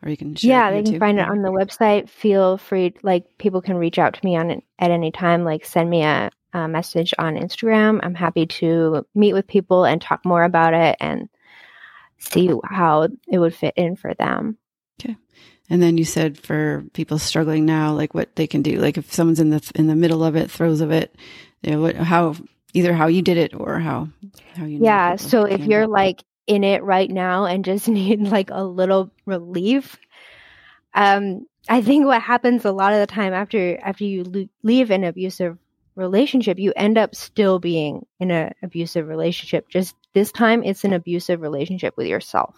Or 0.02 0.09
you 0.09 0.16
can 0.16 0.35
Yeah, 0.38 0.71
they 0.71 0.83
can 0.83 0.95
too. 0.95 0.99
find 0.99 1.19
it 1.19 1.28
on 1.28 1.43
the 1.43 1.50
website. 1.50 2.09
Feel 2.09 2.57
free 2.57 2.95
like 3.02 3.37
people 3.37 3.61
can 3.61 3.76
reach 3.76 3.99
out 3.99 4.14
to 4.14 4.25
me 4.25 4.35
on 4.37 4.62
at 4.78 4.90
any 4.90 5.11
time, 5.11 5.45
like 5.45 5.66
send 5.66 5.90
me 5.90 6.02
a, 6.04 6.31
a 6.54 6.69
message 6.69 7.12
on 7.19 7.37
Instagram. 7.37 8.00
I'm 8.02 8.14
happy 8.14 8.47
to 8.47 9.07
meet 9.14 9.35
with 9.35 9.47
people 9.47 9.85
and 9.85 10.00
talk 10.00 10.25
more 10.25 10.43
about 10.43 10.73
it 10.73 10.97
and 11.00 11.28
see 12.19 12.50
how 12.64 13.09
it 13.28 13.38
would 13.38 13.54
fit 13.54 13.75
in 13.76 13.97
for 13.97 14.14
them. 14.14 14.57
Okay. 15.01 15.17
And 15.71 15.83
then 15.83 15.97
you 15.97 16.05
said 16.05 16.39
for 16.39 16.85
people 16.93 17.19
struggling 17.19 17.65
now, 17.65 17.95
like 17.95 18.15
what 18.15 18.37
they 18.37 18.47
can 18.47 18.63
do, 18.63 18.79
like 18.79 18.99
if 18.99 19.13
someone's 19.13 19.41
in 19.41 19.51
the 19.51 19.73
in 19.75 19.87
the 19.87 19.97
middle 19.97 20.23
of 20.23 20.37
it, 20.37 20.51
throws 20.51 20.81
of 20.81 20.91
it, 20.91 21.15
you 21.63 21.73
know, 21.73 21.81
what, 21.81 21.97
how 21.97 22.35
either 22.75 22.93
how 22.93 23.07
you 23.07 23.23
did 23.23 23.39
it 23.39 23.55
or 23.55 23.79
how 23.79 24.09
how 24.57 24.65
you 24.65 24.81
yeah 24.83 25.15
so 25.15 25.45
if 25.45 25.65
you're 25.65 25.87
like 25.87 26.25
in 26.49 26.65
it 26.65 26.83
right 26.83 27.09
now 27.09 27.47
and 27.47 27.65
just 27.65 27.89
need 27.89 28.21
like 28.21 28.51
a 28.51 28.65
little 28.65 29.11
relief 29.27 29.97
um 30.93 31.47
i 31.69 31.81
think 31.81 32.05
what 32.05 32.21
happens 32.21 32.65
a 32.65 32.73
lot 32.73 32.93
of 32.93 32.99
the 32.99 33.07
time 33.07 33.33
after 33.33 33.79
after 33.81 34.05
you 34.05 34.51
leave 34.63 34.91
an 34.91 35.05
abusive 35.05 35.57
relationship 35.97 36.59
you 36.59 36.73
end 36.75 36.99
up 36.99 37.15
still 37.15 37.59
being 37.59 38.05
in 38.19 38.31
an 38.31 38.53
abusive 38.63 39.07
relationship. 39.07 39.69
Just 39.69 39.95
this 40.13 40.33
time 40.33 40.65
it's 40.65 40.85
an 40.85 40.93
abusive 40.93 41.41
relationship 41.41 41.97
with 41.97 42.07
yourself 42.07 42.57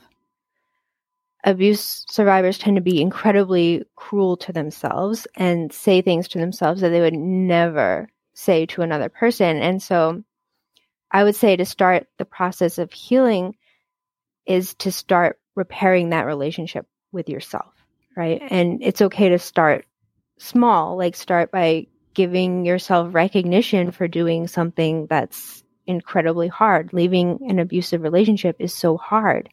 abuse 1.45 2.05
survivors 2.09 2.59
tend 2.59 2.77
to 2.77 2.83
be 2.83 3.01
incredibly 3.01 3.85
cruel 3.95 4.37
to 4.39 4.53
themselves 4.53 5.27
and 5.37 5.73
say 5.73 6.03
things 6.03 6.29
to 6.29 6.39
themselves 6.39 6.81
that 6.81 6.91
they 6.91 7.01
would 7.01 7.15
never 7.15 8.09
say 8.35 8.67
to 8.67 8.83
another 8.83 9.09
person. 9.09 9.57
And 9.59 9.83
so 9.83 10.23
I 11.11 11.25
would 11.25 11.37
say 11.37 11.57
to 11.57 11.65
start 11.65 12.07
the 12.19 12.25
process 12.25 12.79
of 12.79 12.93
healing 12.93 13.55
is 14.45 14.75
to 14.75 14.93
start 14.93 15.39
repairing 15.55 16.11
that 16.11 16.27
relationship 16.27 16.87
with 17.13 17.29
yourself, 17.29 17.73
right? 18.17 18.43
And 18.51 18.83
it's 18.83 19.03
okay 19.03 19.31
to 19.31 19.39
start 19.39 19.87
small, 20.39 20.97
like 20.97 21.17
start 21.17 21.51
by 21.51 21.87
giving 22.15 22.65
yourself 22.65 23.15
recognition 23.15 23.91
for 23.91 24.09
doing 24.09 24.49
something 24.49 25.07
that's 25.07 25.63
incredibly 25.87 26.49
hard. 26.49 26.93
Leaving 26.93 27.39
an 27.49 27.59
abusive 27.59 28.03
relationship 28.03 28.57
is 28.59 28.75
so 28.75 28.97
hard. 28.97 29.49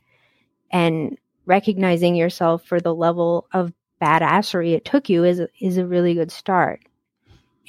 And 0.71 1.17
recognizing 1.45 2.15
yourself 2.15 2.65
for 2.65 2.79
the 2.79 2.93
level 2.93 3.47
of 3.51 3.73
badassery 4.01 4.73
it 4.73 4.85
took 4.85 5.09
you 5.09 5.23
is 5.23 5.41
is 5.59 5.77
a 5.77 5.85
really 5.85 6.13
good 6.13 6.31
start. 6.31 6.81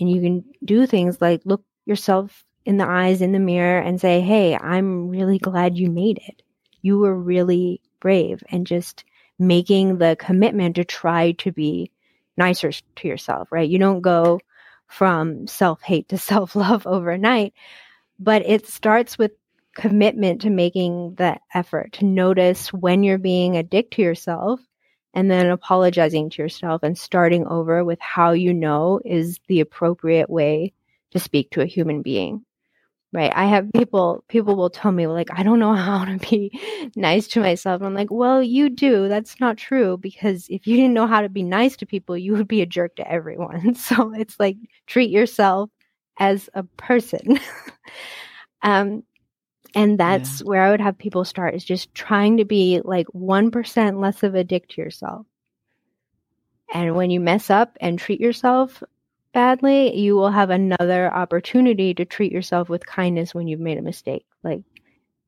And 0.00 0.11
you 0.11 0.21
can 0.21 0.45
do 0.64 0.87
things 0.87 1.21
like 1.21 1.43
look 1.45 1.62
yourself 1.87 2.45
in 2.64 2.78
the 2.78 2.87
eyes 2.87 3.21
in 3.21 3.33
the 3.33 3.38
mirror 3.38 3.78
and 3.81 4.00
say, 4.00 4.21
Hey, 4.21 4.57
I'm 4.57 5.09
really 5.09 5.38
glad 5.38 5.78
you 5.78 5.90
made 5.90 6.21
it. 6.26 6.43
You 6.83 6.99
were 6.99 7.14
really 7.14 7.81
brave 8.00 8.43
and 8.49 8.66
just 8.66 9.04
making 9.38 9.99
the 9.99 10.16
commitment 10.19 10.76
to 10.76 10.85
try 10.85 11.33
to 11.33 11.52
be 11.52 11.90
nicer 12.37 12.73
to 12.97 13.09
yourself, 13.09 13.50
right? 13.50 13.69
You 13.69 13.78
don't 13.78 14.00
go 14.00 14.40
from 14.87 15.47
self 15.47 15.83
hate 15.83 16.09
to 16.09 16.19
self 16.33 16.57
love 16.57 16.87
overnight, 16.87 17.54
but 18.19 18.43
it 18.47 18.66
starts 18.66 19.19
with 19.19 19.33
commitment 19.75 20.40
to 20.43 20.50
making 20.50 21.14
the 21.16 21.38
effort 21.54 21.93
to 21.93 22.04
notice 22.04 22.73
when 22.73 23.02
you're 23.02 23.19
being 23.19 23.57
a 23.57 23.62
dick 23.62 23.90
to 23.93 24.02
yourself 24.02 24.61
and 25.14 25.31
then 25.31 25.47
apologizing 25.47 26.31
to 26.31 26.43
yourself 26.43 26.83
and 26.83 26.99
starting 26.99 27.47
over 27.47 27.85
with 27.85 28.00
how 28.00 28.33
you 28.33 28.52
know 28.52 29.00
is 29.04 29.38
the 29.49 29.61
appropriate 29.61 30.31
way 30.31 30.73
to 31.12 31.19
speak 31.19 31.50
to 31.50 31.61
a 31.61 31.66
human 31.66 32.02
being 32.02 32.45
right? 33.14 33.33
I 33.35 33.47
have 33.47 33.73
people 33.73 34.25
people 34.28 34.57
will 34.57 34.69
tell 34.69 34.90
me 34.90 35.07
like 35.07 35.28
i 35.33 35.43
don't 35.43 35.61
know 35.61 35.75
how 35.88 36.04
to 36.04 36.19
be 36.19 36.50
nice 36.97 37.28
to 37.28 37.40
myself. 37.40 37.81
I'm 37.81 37.95
like 37.95 38.11
well 38.11 38.43
you 38.43 38.69
do. 38.69 39.09
That's 39.09 39.40
not 39.40 39.57
true 39.57 39.97
because 39.97 40.47
if 40.50 40.66
you 40.66 40.76
didn't 40.76 40.95
know 40.95 41.07
how 41.07 41.23
to 41.23 41.28
be 41.31 41.43
nice 41.45 41.76
to 41.78 41.87
people 41.87 42.19
you 42.19 42.33
would 42.35 42.49
be 42.49 42.61
a 42.61 42.66
jerk 42.66 42.97
to 42.97 43.11
everyone. 43.11 43.75
So 43.85 44.12
it's 44.14 44.38
like 44.38 44.57
treat 44.87 45.11
yourself 45.11 45.71
as 46.19 46.50
a 46.52 46.64
person. 46.64 47.38
Um 48.62 49.02
and 49.75 49.99
that's 49.99 50.40
yeah. 50.40 50.45
where 50.45 50.62
I 50.62 50.71
would 50.71 50.81
have 50.81 50.99
people 50.99 51.25
start 51.25 51.54
is 51.54 51.64
just 51.64 51.95
trying 51.95 52.38
to 52.38 52.45
be 52.45 52.81
like 52.85 53.07
1% 53.09 54.00
less 54.00 54.23
of 54.23 54.35
a 54.35 54.45
dick 54.45 54.69
to 54.71 54.81
yourself. 54.81 55.26
And 56.73 56.95
when 56.95 57.11
you 57.11 57.21
mess 57.21 57.50
up 57.50 57.76
and 57.81 57.99
treat 57.99 58.21
yourself 58.21 58.83
badly, 59.33 59.97
you 59.97 60.14
will 60.14 60.31
have 60.31 60.50
another 60.50 61.12
opportunity 61.12 61.95
to 61.95 62.04
treat 62.04 62.33
yourself 62.33 62.69
with 62.69 62.87
kindness 62.87 63.35
when 63.35 63.47
you've 63.47 63.61
made 63.61 63.78
a 63.78 63.83
mistake. 63.83 64.26
Like 64.43 64.62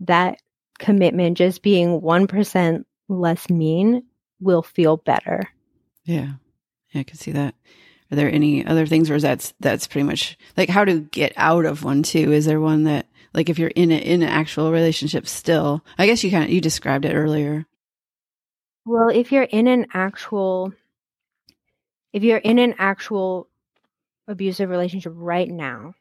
that 0.01 0.41
commitment, 0.79 1.39
just 1.39 1.63
being 1.63 2.01
1% 2.01 2.85
less 3.09 3.51
mean, 3.51 4.05
will 4.41 4.63
feel 4.63 4.97
better. 4.97 5.49
Yeah. 6.05 6.35
Yeah, 6.93 7.01
I 7.01 7.05
can 7.05 7.17
see 7.17 7.33
that. 7.33 7.55
Are 8.11 8.17
there 8.17 8.31
any 8.31 8.65
other 8.65 8.87
things, 8.87 9.11
or 9.11 9.17
is 9.17 9.23
that 9.23 9.53
that's 9.59 9.89
pretty 9.89 10.07
much 10.07 10.39
like 10.57 10.69
how 10.69 10.85
to 10.85 11.01
get 11.01 11.33
out 11.37 11.65
of 11.65 11.83
one 11.83 12.05
too? 12.05 12.33
Is 12.33 12.45
there 12.45 12.61
one 12.61 12.85
that 12.85 13.07
like 13.37 13.51
if 13.51 13.59
you're 13.59 13.69
in 13.69 13.93
a, 13.93 13.97
in 13.97 14.23
an 14.23 14.29
actual 14.29 14.73
relationship 14.73 15.29
still, 15.29 15.85
I 15.99 16.07
guess 16.07 16.25
you 16.25 16.31
kind 16.31 16.45
of, 16.45 16.51
you 16.51 16.63
described 16.63 17.05
it 17.05 17.15
earlier. 17.15 17.67
Well, 18.87 19.11
if 19.11 19.31
you're 19.31 19.43
in 19.43 19.67
an 19.67 19.89
actual, 19.93 20.73
if 22.15 22.23
you're 22.23 22.39
in 22.39 22.59
an 22.59 22.75
actual 22.79 23.49
abusive 24.27 24.71
relationship 24.71 25.13
right 25.15 25.51
now, 25.51 25.95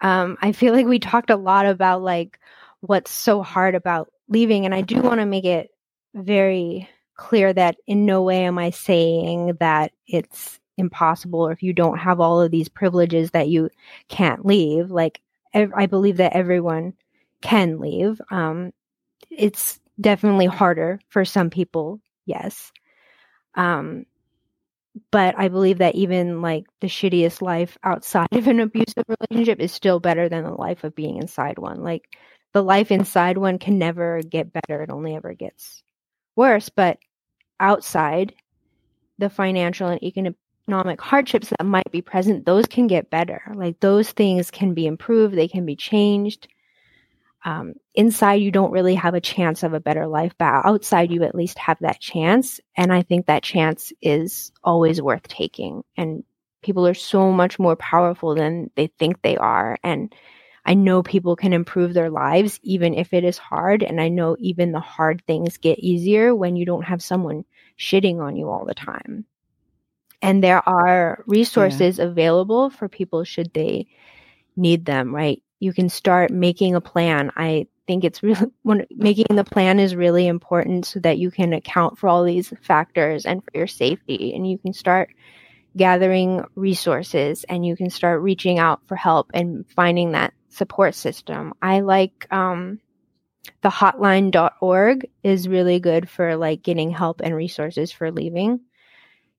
um, 0.00 0.38
I 0.42 0.50
feel 0.50 0.74
like 0.74 0.86
we 0.86 0.98
talked 0.98 1.30
a 1.30 1.36
lot 1.36 1.66
about 1.66 2.02
like 2.02 2.40
what's 2.80 3.12
so 3.12 3.42
hard 3.42 3.76
about 3.76 4.10
leaving. 4.28 4.64
And 4.64 4.74
I 4.74 4.80
do 4.80 5.00
want 5.00 5.20
to 5.20 5.26
make 5.26 5.44
it 5.44 5.70
very 6.14 6.88
clear 7.14 7.52
that 7.52 7.76
in 7.86 8.06
no 8.06 8.22
way 8.22 8.44
am 8.44 8.58
I 8.58 8.70
saying 8.70 9.58
that 9.60 9.92
it's 10.06 10.58
impossible 10.78 11.40
or 11.40 11.52
if 11.52 11.62
you 11.62 11.74
don't 11.74 11.98
have 11.98 12.18
all 12.18 12.40
of 12.40 12.50
these 12.50 12.68
privileges 12.68 13.30
that 13.32 13.48
you 13.48 13.68
can't 14.08 14.46
leave 14.46 14.90
like 14.90 15.20
i 15.54 15.86
believe 15.86 16.18
that 16.18 16.34
everyone 16.34 16.92
can 17.42 17.78
leave 17.78 18.20
um 18.30 18.72
it's 19.30 19.80
definitely 20.00 20.46
harder 20.46 21.00
for 21.08 21.24
some 21.24 21.50
people 21.50 22.00
yes. 22.26 22.72
Um 23.54 24.06
but 25.10 25.34
i 25.38 25.48
believe 25.48 25.78
that 25.78 25.94
even 25.94 26.42
like 26.42 26.64
the 26.80 26.86
shittiest 26.86 27.42
life 27.42 27.78
outside 27.84 28.28
of 28.32 28.48
an 28.48 28.60
abusive 28.60 29.04
relationship 29.08 29.60
is 29.60 29.72
still 29.72 30.00
better 30.00 30.28
than 30.28 30.44
the 30.44 30.50
life 30.50 30.84
of 30.84 30.94
being 30.94 31.16
inside 31.16 31.58
one. 31.58 31.82
Like 31.82 32.04
the 32.52 32.62
life 32.62 32.90
inside 32.90 33.38
one 33.38 33.58
can 33.58 33.78
never 33.78 34.20
get 34.22 34.52
better 34.52 34.82
it 34.82 34.90
only 34.90 35.14
ever 35.14 35.34
gets 35.34 35.82
worse 36.36 36.68
but 36.68 36.98
outside 37.60 38.34
the 39.18 39.30
financial 39.30 39.88
and 39.88 40.02
economic 40.70 41.00
hardships 41.00 41.48
that 41.48 41.64
might 41.64 41.90
be 41.90 42.00
present 42.00 42.46
those 42.46 42.66
can 42.66 42.86
get 42.86 43.10
better. 43.10 43.42
Like 43.54 43.80
those 43.80 44.12
things 44.12 44.52
can 44.52 44.72
be 44.72 44.86
improved 44.86 45.34
they 45.34 45.48
can 45.48 45.66
be 45.66 45.74
changed. 45.74 46.46
Um, 47.44 47.74
inside 47.94 48.34
you 48.34 48.52
don't 48.52 48.70
really 48.70 48.94
have 48.94 49.14
a 49.14 49.20
chance 49.20 49.62
of 49.64 49.72
a 49.72 49.80
better 49.80 50.06
life 50.06 50.34
but 50.38 50.64
outside 50.64 51.10
you 51.10 51.24
at 51.24 51.34
least 51.34 51.58
have 51.58 51.78
that 51.80 51.98
chance. 52.00 52.60
And 52.76 52.92
i 52.92 53.02
think 53.02 53.26
that 53.26 53.42
chance 53.42 53.92
is 54.00 54.52
always 54.62 55.02
worth 55.02 55.26
taking. 55.26 55.82
And 55.96 56.22
people 56.62 56.86
are 56.86 56.94
so 56.94 57.32
much 57.32 57.58
more 57.58 57.74
powerful 57.76 58.36
than 58.36 58.70
they 58.76 58.86
think 58.86 59.22
they 59.22 59.36
are. 59.36 59.76
And 59.82 60.14
i 60.64 60.74
know 60.74 61.02
people 61.02 61.34
can 61.34 61.52
improve 61.52 61.94
their 61.94 62.10
lives 62.10 62.60
even 62.62 62.94
if 62.94 63.12
it 63.12 63.24
is 63.24 63.38
hard. 63.38 63.82
And 63.82 64.00
i 64.00 64.08
know 64.08 64.36
even 64.38 64.70
the 64.70 64.80
hard 64.80 65.22
things 65.26 65.58
get 65.58 65.80
easier 65.80 66.32
when 66.32 66.54
you 66.54 66.64
don't 66.64 66.84
have 66.84 67.02
someone 67.02 67.44
shitting 67.76 68.20
on 68.20 68.36
you 68.36 68.48
all 68.50 68.64
the 68.64 68.74
time 68.74 69.24
and 70.22 70.42
there 70.42 70.66
are 70.68 71.24
resources 71.26 71.98
yeah. 71.98 72.04
available 72.04 72.70
for 72.70 72.88
people 72.88 73.24
should 73.24 73.52
they 73.52 73.86
need 74.56 74.84
them 74.84 75.14
right 75.14 75.42
you 75.60 75.74
can 75.74 75.90
start 75.90 76.30
making 76.30 76.74
a 76.74 76.80
plan. 76.80 77.30
I 77.36 77.66
think 77.86 78.02
it's 78.02 78.22
really 78.22 78.50
when 78.62 78.86
making 78.90 79.36
the 79.36 79.44
plan 79.44 79.78
is 79.78 79.94
really 79.94 80.26
important 80.26 80.86
so 80.86 80.98
that 81.00 81.18
you 81.18 81.30
can 81.30 81.52
account 81.52 81.98
for 81.98 82.08
all 82.08 82.24
these 82.24 82.52
factors 82.62 83.26
and 83.26 83.44
for 83.44 83.50
your 83.54 83.66
safety 83.66 84.34
and 84.34 84.50
you 84.50 84.58
can 84.58 84.72
start 84.72 85.10
gathering 85.76 86.44
resources 86.56 87.44
and 87.44 87.64
you 87.64 87.76
can 87.76 87.90
start 87.90 88.22
reaching 88.22 88.58
out 88.58 88.80
for 88.88 88.96
help 88.96 89.30
and 89.32 89.64
finding 89.76 90.12
that 90.12 90.32
support 90.48 90.96
system. 90.96 91.52
I 91.62 91.80
like 91.80 92.26
um, 92.32 92.80
the 93.62 93.68
hotline.org 93.68 95.08
is 95.22 95.46
really 95.46 95.78
good 95.78 96.08
for 96.08 96.36
like 96.36 96.62
getting 96.62 96.90
help 96.90 97.20
and 97.20 97.36
resources 97.36 97.92
for 97.92 98.10
leaving. 98.10 98.60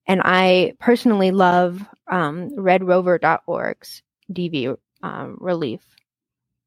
And 0.07 0.21
I 0.23 0.73
personally 0.79 1.31
love 1.31 1.81
um, 2.07 2.49
redrover.org's 2.51 4.01
DV 4.31 4.77
um, 5.03 5.37
relief 5.39 5.81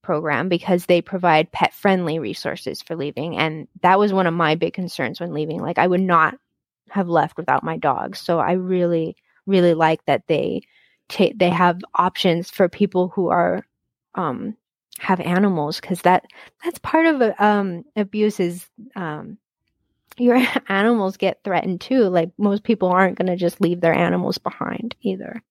program 0.02 0.48
because 0.48 0.86
they 0.86 1.00
provide 1.02 1.52
pet 1.52 1.72
friendly 1.74 2.18
resources 2.18 2.82
for 2.82 2.96
leaving. 2.96 3.36
And 3.36 3.68
that 3.82 3.98
was 3.98 4.12
one 4.12 4.26
of 4.26 4.34
my 4.34 4.54
big 4.54 4.74
concerns 4.74 5.20
when 5.20 5.32
leaving. 5.32 5.60
Like, 5.60 5.78
I 5.78 5.86
would 5.86 6.00
not 6.00 6.36
have 6.90 7.08
left 7.08 7.36
without 7.36 7.64
my 7.64 7.76
dogs. 7.76 8.18
So 8.20 8.38
I 8.38 8.52
really, 8.52 9.16
really 9.46 9.74
like 9.74 10.04
that 10.06 10.26
they 10.26 10.62
take, 11.08 11.38
they 11.38 11.50
have 11.50 11.80
options 11.94 12.50
for 12.50 12.68
people 12.68 13.08
who 13.08 13.28
are, 13.28 13.66
um, 14.14 14.56
have 14.98 15.20
animals 15.20 15.80
because 15.80 16.02
that 16.02 16.24
that's 16.62 16.78
part 16.78 17.06
of 17.06 17.20
um 17.40 17.84
abuse 17.96 18.38
is 18.38 18.66
um 18.96 19.38
your 20.16 20.40
animals 20.68 21.16
get 21.16 21.42
threatened 21.44 21.80
too. 21.80 22.04
Like 22.08 22.30
most 22.38 22.64
people 22.64 22.88
aren't 22.88 23.18
going 23.18 23.28
to 23.28 23.36
just 23.36 23.60
leave 23.60 23.80
their 23.80 23.94
animals 23.94 24.38
behind 24.38 24.94
either. 25.02 25.42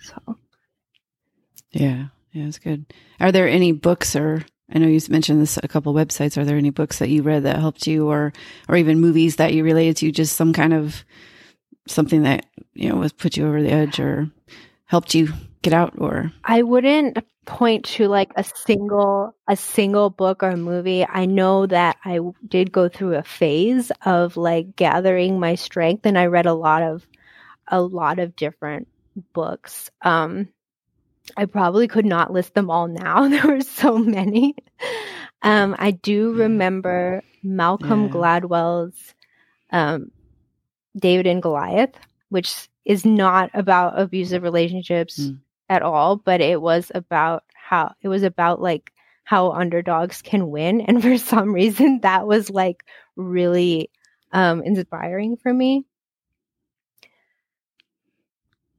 So. 0.00 0.38
Yeah. 1.70 2.06
Yeah, 2.32 2.44
it's 2.44 2.58
good. 2.58 2.92
Are 3.20 3.32
there 3.32 3.48
any 3.48 3.72
books 3.72 4.14
or 4.14 4.44
I 4.70 4.78
know 4.78 4.86
you 4.86 5.00
mentioned 5.08 5.40
this 5.40 5.58
a 5.62 5.68
couple 5.68 5.94
websites. 5.94 6.36
Are 6.36 6.44
there 6.44 6.58
any 6.58 6.70
books 6.70 6.98
that 6.98 7.08
you 7.08 7.22
read 7.22 7.44
that 7.44 7.58
helped 7.58 7.86
you 7.86 8.08
or 8.08 8.32
or 8.68 8.76
even 8.76 9.00
movies 9.00 9.36
that 9.36 9.54
you 9.54 9.64
related 9.64 9.96
to? 9.98 10.12
Just 10.12 10.36
some 10.36 10.52
kind 10.52 10.74
of 10.74 11.04
something 11.86 12.22
that, 12.22 12.44
you 12.74 12.90
know, 12.90 12.96
was 12.96 13.12
put 13.12 13.36
you 13.36 13.46
over 13.46 13.62
the 13.62 13.70
edge 13.72 13.98
or 13.98 14.30
helped 14.84 15.14
you 15.14 15.32
get 15.62 15.72
out 15.72 15.94
or 15.98 16.32
I 16.44 16.62
wouldn't 16.62 17.18
point 17.44 17.86
to 17.86 18.08
like 18.08 18.30
a 18.36 18.44
single 18.44 19.34
a 19.48 19.56
single 19.56 20.10
book 20.10 20.42
or 20.42 20.56
movie. 20.56 21.06
I 21.06 21.24
know 21.24 21.66
that 21.66 21.96
I 22.04 22.20
did 22.46 22.72
go 22.72 22.88
through 22.88 23.14
a 23.14 23.22
phase 23.22 23.90
of 24.04 24.36
like 24.36 24.76
gathering 24.76 25.40
my 25.40 25.54
strength 25.54 26.04
and 26.04 26.18
I 26.18 26.26
read 26.26 26.46
a 26.46 26.52
lot 26.54 26.82
of 26.82 27.06
a 27.66 27.80
lot 27.80 28.18
of 28.18 28.36
different 28.36 28.88
books. 29.32 29.90
Um 30.02 30.48
I 31.36 31.44
probably 31.44 31.88
could 31.88 32.06
not 32.06 32.32
list 32.32 32.54
them 32.54 32.70
all 32.70 32.88
now. 32.88 33.28
There 33.28 33.46
were 33.46 33.60
so 33.60 33.98
many. 33.98 34.54
Um, 35.42 35.76
I 35.78 35.92
do 35.92 36.32
remember 36.32 37.22
Malcolm 37.42 38.06
yeah. 38.06 38.10
Gladwell's 38.10 39.14
um, 39.70 40.10
David 40.96 41.26
and 41.26 41.42
Goliath, 41.42 41.94
which 42.28 42.68
is 42.84 43.04
not 43.04 43.50
about 43.54 44.00
abusive 44.00 44.42
relationships 44.42 45.20
mm. 45.20 45.38
At 45.68 45.82
all, 45.82 46.16
but 46.16 46.40
it 46.40 46.60
was 46.60 46.90
about 46.94 47.44
how 47.54 47.94
it 48.00 48.08
was 48.08 48.22
about 48.22 48.60
like 48.60 48.92
how 49.24 49.52
underdogs 49.52 50.22
can 50.22 50.50
win. 50.50 50.80
And 50.88 51.02
for 51.02 51.18
some 51.18 51.52
reason, 51.52 52.00
that 52.02 52.26
was 52.26 52.50
like 52.50 52.84
really 53.16 53.90
um, 54.32 54.62
inspiring 54.62 55.36
for 55.36 55.52
me. 55.52 55.84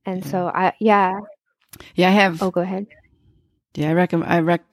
And 0.06 0.26
so 0.26 0.48
I, 0.48 0.74
yeah, 0.80 1.20
yeah, 1.96 2.10
I 2.10 2.12
have. 2.12 2.42
Oh, 2.42 2.52
go 2.52 2.62
ahead. 2.62 2.88
Yeah, 3.76 3.90
I 3.90 3.94
recommend. 3.94 4.32
I 4.32 4.40
rec. 4.40 4.64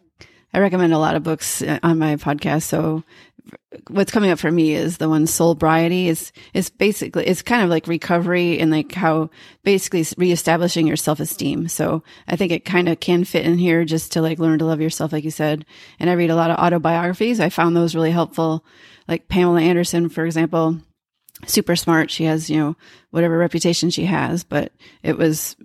I 0.55 0.59
recommend 0.61 0.95
a 0.95 0.99
lot 0.99 1.17
of 1.17 1.23
books 1.23 1.61
uh, 1.61 1.79
on 1.83 1.99
my 1.99 2.17
podcast. 2.17 2.63
So, 2.63 3.05
what's 3.89 4.11
coming 4.11 4.31
up 4.31 4.39
for 4.39 4.51
me 4.51 4.75
is 4.75 4.99
the 4.99 5.09
one 5.09 5.27
sobriety 5.27 6.09
is 6.09 6.33
is 6.55 6.71
basically 6.71 7.27
it's 7.27 7.43
kind 7.43 7.63
of 7.63 7.71
like 7.71 7.87
recovery 7.87 8.59
and 8.59 8.71
like 8.71 8.93
how 8.93 9.31
basically 9.63 10.05
reestablishing 10.17 10.87
your 10.87 10.97
self 10.97 11.21
esteem. 11.21 11.69
So 11.69 12.03
I 12.27 12.37
think 12.37 12.53
it 12.53 12.65
kind 12.65 12.89
of 12.89 13.01
can 13.01 13.25
fit 13.25 13.45
in 13.47 13.59
here 13.59 13.85
just 13.85 14.13
to 14.13 14.23
like 14.23 14.39
learn 14.39 14.59
to 14.59 14.65
love 14.65 14.81
yourself, 14.81 15.13
like 15.13 15.25
you 15.25 15.31
said. 15.31 15.65
And 15.99 16.11
I 16.11 16.15
read 16.15 16.31
a 16.31 16.37
lot 16.37 16.51
of 16.51 16.59
autobiographies. 16.59 17.41
I 17.41 17.49
found 17.49 17.77
those 17.77 17.95
really 17.95 18.11
helpful. 18.13 18.65
Like 19.09 19.29
Pamela 19.29 19.61
Anderson, 19.61 20.09
for 20.09 20.27
example, 20.27 20.79
super 21.47 21.77
smart. 21.77 22.11
She 22.11 22.25
has 22.25 22.51
you 22.51 22.59
know 22.59 22.77
whatever 23.11 23.39
reputation 23.39 23.91
she 23.91 24.07
has, 24.07 24.45
but 24.45 24.73
it 25.03 25.17
was 25.17 25.57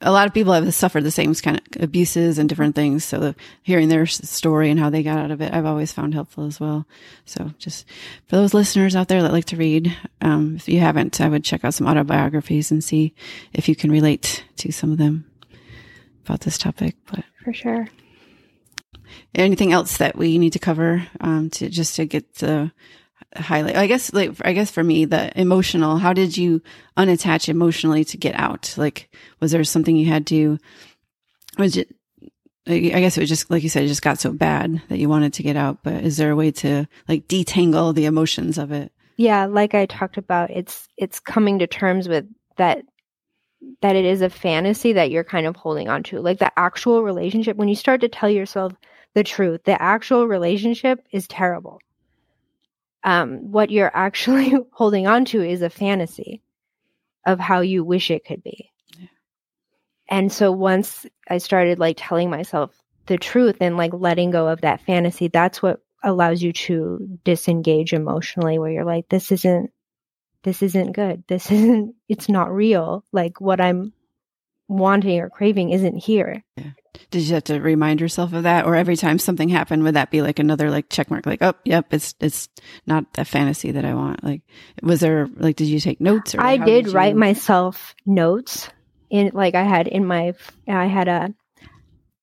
a 0.00 0.12
lot 0.12 0.26
of 0.26 0.34
people 0.34 0.52
have 0.52 0.72
suffered 0.74 1.04
the 1.04 1.10
same 1.10 1.34
kind 1.34 1.58
of 1.58 1.82
abuses 1.82 2.38
and 2.38 2.48
different 2.48 2.74
things. 2.74 3.04
So 3.04 3.18
the, 3.18 3.36
hearing 3.62 3.88
their 3.88 4.06
story 4.06 4.70
and 4.70 4.78
how 4.78 4.90
they 4.90 5.02
got 5.02 5.18
out 5.18 5.30
of 5.30 5.40
it, 5.40 5.52
I've 5.52 5.66
always 5.66 5.92
found 5.92 6.14
helpful 6.14 6.46
as 6.46 6.60
well. 6.60 6.86
So 7.24 7.52
just 7.58 7.86
for 8.26 8.36
those 8.36 8.54
listeners 8.54 8.96
out 8.96 9.08
there 9.08 9.22
that 9.22 9.32
like 9.32 9.46
to 9.46 9.56
read, 9.56 9.96
um, 10.20 10.56
if 10.56 10.68
you 10.68 10.80
haven't, 10.80 11.20
I 11.20 11.28
would 11.28 11.44
check 11.44 11.64
out 11.64 11.74
some 11.74 11.86
autobiographies 11.86 12.70
and 12.70 12.82
see 12.82 13.14
if 13.52 13.68
you 13.68 13.76
can 13.76 13.90
relate 13.90 14.44
to 14.56 14.72
some 14.72 14.92
of 14.92 14.98
them 14.98 15.24
about 16.24 16.40
this 16.40 16.58
topic. 16.58 16.96
But 17.10 17.24
for 17.42 17.52
sure. 17.52 17.88
Anything 19.34 19.72
else 19.72 19.98
that 19.98 20.16
we 20.16 20.38
need 20.38 20.52
to 20.54 20.58
cover 20.58 21.06
um, 21.20 21.50
to 21.50 21.68
just 21.68 21.96
to 21.96 22.04
get 22.04 22.34
the 22.36 22.72
highlight 23.36 23.76
i 23.76 23.86
guess 23.86 24.12
like 24.12 24.32
i 24.44 24.52
guess 24.52 24.70
for 24.70 24.84
me 24.84 25.04
the 25.04 25.38
emotional 25.38 25.96
how 25.96 26.12
did 26.12 26.36
you 26.36 26.62
unattach 26.96 27.48
emotionally 27.48 28.04
to 28.04 28.16
get 28.16 28.34
out? 28.34 28.74
Like 28.76 29.14
was 29.40 29.52
there 29.52 29.64
something 29.64 29.96
you 29.96 30.06
had 30.06 30.26
to 30.28 30.58
was 31.58 31.76
it 31.76 31.94
i 32.66 32.78
guess 32.78 33.16
it 33.16 33.20
was 33.20 33.28
just 33.28 33.50
like 33.50 33.62
you 33.62 33.68
said 33.68 33.84
it 33.84 33.88
just 33.88 34.02
got 34.02 34.18
so 34.18 34.32
bad 34.32 34.80
that 34.88 34.98
you 34.98 35.08
wanted 35.08 35.34
to 35.34 35.42
get 35.42 35.56
out 35.56 35.78
but 35.82 36.04
is 36.04 36.16
there 36.16 36.30
a 36.30 36.36
way 36.36 36.50
to 36.50 36.86
like 37.08 37.28
detangle 37.28 37.94
the 37.94 38.06
emotions 38.06 38.58
of 38.58 38.72
it? 38.72 38.92
Yeah 39.16 39.46
like 39.46 39.74
i 39.74 39.86
talked 39.86 40.16
about 40.16 40.50
it's 40.50 40.88
it's 40.96 41.20
coming 41.20 41.58
to 41.58 41.66
terms 41.66 42.08
with 42.08 42.26
that 42.56 42.82
that 43.80 43.96
it 43.96 44.04
is 44.04 44.22
a 44.22 44.30
fantasy 44.30 44.92
that 44.92 45.10
you're 45.10 45.24
kind 45.24 45.46
of 45.46 45.56
holding 45.56 45.88
on 45.88 46.02
to. 46.02 46.20
Like 46.20 46.38
the 46.38 46.52
actual 46.58 47.02
relationship 47.02 47.56
when 47.56 47.68
you 47.68 47.74
start 47.74 48.02
to 48.02 48.08
tell 48.08 48.28
yourself 48.28 48.74
the 49.14 49.24
truth 49.24 49.62
the 49.64 49.80
actual 49.80 50.26
relationship 50.26 51.06
is 51.12 51.28
terrible 51.28 51.80
um, 53.04 53.52
what 53.52 53.70
you're 53.70 53.94
actually 53.94 54.54
holding 54.72 55.06
on 55.06 55.26
to 55.26 55.42
is 55.42 55.62
a 55.62 55.70
fantasy 55.70 56.42
of 57.26 57.38
how 57.38 57.60
you 57.60 57.84
wish 57.84 58.10
it 58.10 58.24
could 58.24 58.42
be. 58.42 58.70
Yeah. 58.98 59.06
And 60.08 60.32
so 60.32 60.50
once 60.50 61.06
I 61.28 61.38
started 61.38 61.78
like 61.78 61.96
telling 61.98 62.30
myself 62.30 62.74
the 63.06 63.18
truth 63.18 63.58
and 63.60 63.76
like 63.76 63.92
letting 63.92 64.30
go 64.30 64.48
of 64.48 64.62
that 64.62 64.80
fantasy, 64.82 65.28
that's 65.28 65.62
what 65.62 65.80
allows 66.02 66.42
you 66.42 66.52
to 66.52 67.18
disengage 67.24 67.92
emotionally 67.92 68.58
where 68.58 68.70
you're 68.70 68.84
like, 68.84 69.08
this 69.08 69.30
isn't, 69.32 69.70
this 70.42 70.62
isn't 70.62 70.92
good. 70.92 71.24
This 71.28 71.50
isn't, 71.50 71.94
it's 72.08 72.28
not 72.28 72.52
real. 72.52 73.04
Like 73.12 73.40
what 73.40 73.60
I'm 73.60 73.92
wanting 74.68 75.20
or 75.20 75.30
craving 75.30 75.70
isn't 75.70 75.96
here. 75.96 76.42
Yeah. 76.56 76.70
did 77.10 77.22
you 77.22 77.34
have 77.34 77.44
to 77.44 77.60
remind 77.60 78.00
yourself 78.00 78.32
of 78.32 78.44
that, 78.44 78.66
or 78.66 78.74
every 78.74 78.96
time 78.96 79.18
something 79.18 79.48
happened, 79.48 79.82
would 79.82 79.94
that 79.94 80.10
be 80.10 80.22
like 80.22 80.38
another 80.38 80.70
like 80.70 80.88
check 80.88 81.10
mark? 81.10 81.26
Like, 81.26 81.42
oh, 81.42 81.54
yep, 81.64 81.92
it's 81.92 82.14
it's 82.20 82.48
not 82.86 83.12
the 83.14 83.24
fantasy 83.24 83.72
that 83.72 83.84
I 83.84 83.94
want. 83.94 84.24
Like, 84.24 84.42
was 84.82 85.00
there 85.00 85.28
like, 85.36 85.56
did 85.56 85.68
you 85.68 85.80
take 85.80 86.00
notes? 86.00 86.34
Or 86.34 86.40
I 86.40 86.56
did, 86.56 86.86
did 86.86 86.94
write 86.94 87.16
myself 87.16 87.94
notes 88.06 88.68
in 89.10 89.30
like 89.34 89.54
I 89.54 89.62
had 89.62 89.86
in 89.88 90.06
my 90.06 90.34
I 90.68 90.86
had 90.86 91.08
a 91.08 91.34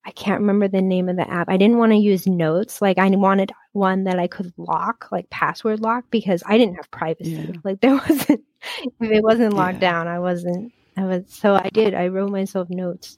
I 0.03 0.11
can't 0.11 0.41
remember 0.41 0.67
the 0.67 0.81
name 0.81 1.09
of 1.09 1.15
the 1.15 1.29
app. 1.29 1.49
I 1.49 1.57
didn't 1.57 1.77
want 1.77 1.91
to 1.91 1.97
use 1.97 2.25
notes. 2.25 2.81
Like 2.81 2.97
I 2.97 3.07
wanted 3.09 3.51
one 3.73 4.05
that 4.05 4.19
I 4.19 4.27
could 4.27 4.51
lock, 4.57 5.07
like 5.11 5.29
password 5.29 5.79
lock, 5.79 6.05
because 6.09 6.41
I 6.45 6.57
didn't 6.57 6.75
have 6.75 6.89
privacy. 6.89 7.31
Yeah. 7.31 7.51
Like 7.63 7.81
there 7.81 7.95
wasn't, 8.09 8.43
if 8.83 9.11
it 9.11 9.23
wasn't 9.23 9.53
locked 9.53 9.75
yeah. 9.75 9.91
down, 9.91 10.07
I 10.07 10.19
wasn't, 10.19 10.73
I 11.01 11.05
was, 11.05 11.23
so 11.29 11.55
I 11.55 11.69
did, 11.73 11.95
I 11.95 12.07
wrote 12.07 12.31
myself 12.31 12.69
notes 12.69 13.17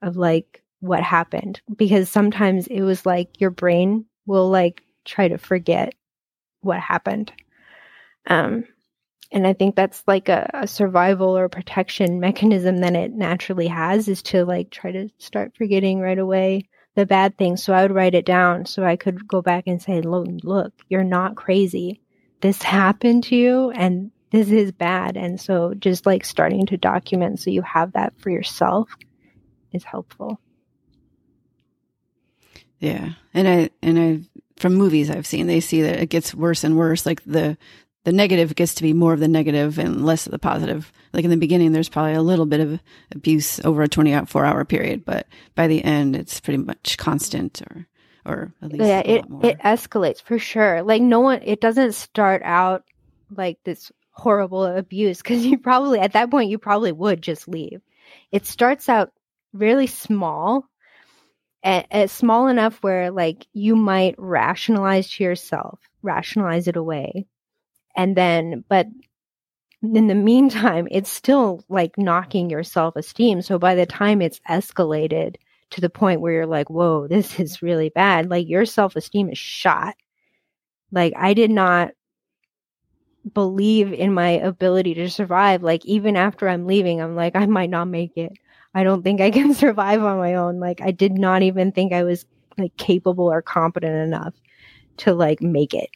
of 0.00 0.16
like 0.16 0.62
what 0.80 1.02
happened 1.02 1.60
because 1.76 2.08
sometimes 2.08 2.66
it 2.68 2.80
was 2.80 3.04
like 3.04 3.40
your 3.40 3.50
brain 3.50 4.06
will 4.24 4.48
like 4.48 4.82
try 5.04 5.28
to 5.28 5.36
forget 5.36 5.94
what 6.62 6.80
happened. 6.80 7.32
Um, 8.26 8.64
and 9.30 9.46
I 9.46 9.52
think 9.52 9.76
that's 9.76 10.02
like 10.06 10.28
a, 10.30 10.48
a, 10.54 10.66
survival 10.66 11.36
or 11.36 11.48
protection 11.48 12.18
mechanism 12.18 12.78
that 12.78 12.96
it 12.96 13.12
naturally 13.12 13.66
has 13.66 14.08
is 14.08 14.22
to 14.24 14.44
like 14.44 14.70
try 14.70 14.90
to 14.92 15.08
start 15.18 15.52
forgetting 15.56 16.00
right 16.00 16.18
away 16.18 16.68
the 16.94 17.04
bad 17.04 17.36
things. 17.36 17.62
So 17.62 17.74
I 17.74 17.82
would 17.82 17.92
write 17.94 18.14
it 18.14 18.24
down 18.24 18.64
so 18.64 18.84
I 18.84 18.96
could 18.96 19.28
go 19.28 19.42
back 19.42 19.64
and 19.66 19.82
say, 19.82 20.00
look, 20.00 20.28
look, 20.42 20.72
you're 20.88 21.04
not 21.04 21.36
crazy. 21.36 22.00
This 22.40 22.62
happened 22.62 23.24
to 23.24 23.36
you 23.36 23.70
and 23.72 24.10
this 24.30 24.50
is 24.50 24.72
bad. 24.72 25.16
And 25.16 25.40
so 25.40 25.74
just 25.74 26.06
like 26.06 26.24
starting 26.24 26.66
to 26.66 26.76
document 26.76 27.40
so 27.40 27.50
you 27.50 27.62
have 27.62 27.92
that 27.92 28.18
for 28.18 28.30
yourself 28.30 28.88
is 29.72 29.84
helpful. 29.84 30.40
Yeah. 32.78 33.12
And 33.32 33.48
I, 33.48 33.70
and 33.82 33.98
I, 33.98 34.20
from 34.56 34.74
movies 34.74 35.10
I've 35.10 35.26
seen, 35.26 35.46
they 35.46 35.60
see 35.60 35.82
that 35.82 36.00
it 36.00 36.08
gets 36.08 36.34
worse 36.34 36.64
and 36.64 36.76
worse. 36.76 37.06
Like 37.06 37.22
the, 37.24 37.56
the 38.04 38.12
negative 38.12 38.54
gets 38.54 38.74
to 38.74 38.82
be 38.82 38.92
more 38.92 39.12
of 39.12 39.20
the 39.20 39.28
negative 39.28 39.78
and 39.78 40.04
less 40.04 40.26
of 40.26 40.32
the 40.32 40.38
positive. 40.38 40.92
Like 41.12 41.24
in 41.24 41.30
the 41.30 41.36
beginning, 41.36 41.72
there's 41.72 41.88
probably 41.88 42.14
a 42.14 42.22
little 42.22 42.46
bit 42.46 42.60
of 42.60 42.80
abuse 43.12 43.58
over 43.64 43.82
a 43.82 43.88
24 43.88 44.44
hour 44.44 44.64
period, 44.64 45.04
but 45.04 45.26
by 45.54 45.66
the 45.66 45.82
end, 45.82 46.14
it's 46.14 46.40
pretty 46.40 46.62
much 46.62 46.98
constant 46.98 47.62
or, 47.62 47.86
or 48.24 48.52
at 48.62 48.72
least 48.72 48.84
yeah, 48.84 49.00
it, 49.00 49.24
it 49.42 49.58
escalates 49.58 50.22
for 50.22 50.38
sure. 50.38 50.82
Like 50.82 51.02
no 51.02 51.20
one, 51.20 51.42
it 51.42 51.60
doesn't 51.60 51.92
start 51.92 52.42
out 52.44 52.84
like 53.34 53.58
this 53.64 53.90
horrible 54.16 54.64
abuse 54.64 55.18
because 55.18 55.44
you 55.44 55.58
probably, 55.58 56.00
at 56.00 56.12
that 56.12 56.30
point, 56.30 56.50
you 56.50 56.58
probably 56.58 56.92
would 56.92 57.22
just 57.22 57.46
leave. 57.46 57.80
It 58.32 58.46
starts 58.46 58.88
out 58.88 59.12
really 59.52 59.86
small 59.86 60.68
and, 61.62 62.10
small 62.10 62.48
enough 62.48 62.82
where 62.82 63.10
like 63.10 63.46
you 63.52 63.76
might 63.76 64.14
rationalize 64.18 65.10
to 65.12 65.24
yourself, 65.24 65.78
rationalize 66.02 66.66
it 66.66 66.76
away 66.76 67.26
and 67.96 68.14
then, 68.14 68.64
but 68.68 68.86
in 69.82 70.06
the 70.06 70.14
meantime, 70.14 70.86
it's 70.90 71.10
still 71.10 71.64
like 71.68 71.96
knocking 71.96 72.50
your 72.50 72.62
self 72.62 72.96
esteem. 72.96 73.42
So 73.42 73.58
by 73.58 73.74
the 73.74 73.86
time 73.86 74.20
it's 74.20 74.40
escalated 74.48 75.36
to 75.70 75.80
the 75.80 75.90
point 75.90 76.20
where 76.20 76.32
you're 76.32 76.46
like, 76.46 76.70
whoa, 76.70 77.08
this 77.08 77.40
is 77.40 77.62
really 77.62 77.88
bad, 77.88 78.30
like 78.30 78.48
your 78.48 78.66
self 78.66 78.96
esteem 78.96 79.30
is 79.30 79.38
shot. 79.38 79.94
Like 80.92 81.14
I 81.16 81.34
did 81.34 81.50
not 81.50 81.92
believe 83.32 83.92
in 83.92 84.12
my 84.12 84.30
ability 84.30 84.94
to 84.94 85.10
survive. 85.10 85.62
Like 85.62 85.84
even 85.84 86.16
after 86.16 86.48
I'm 86.48 86.66
leaving, 86.66 87.00
I'm 87.00 87.16
like, 87.16 87.36
I 87.36 87.46
might 87.46 87.70
not 87.70 87.86
make 87.86 88.16
it. 88.16 88.32
I 88.74 88.84
don't 88.84 89.02
think 89.02 89.20
I 89.20 89.30
can 89.30 89.54
survive 89.54 90.02
on 90.02 90.18
my 90.18 90.34
own. 90.34 90.60
Like 90.60 90.80
I 90.80 90.90
did 90.90 91.12
not 91.12 91.42
even 91.42 91.72
think 91.72 91.92
I 91.92 92.04
was 92.04 92.24
like 92.58 92.76
capable 92.76 93.30
or 93.30 93.42
competent 93.42 93.94
enough 93.94 94.34
to 94.98 95.14
like 95.14 95.42
make 95.42 95.74
it. 95.74 95.90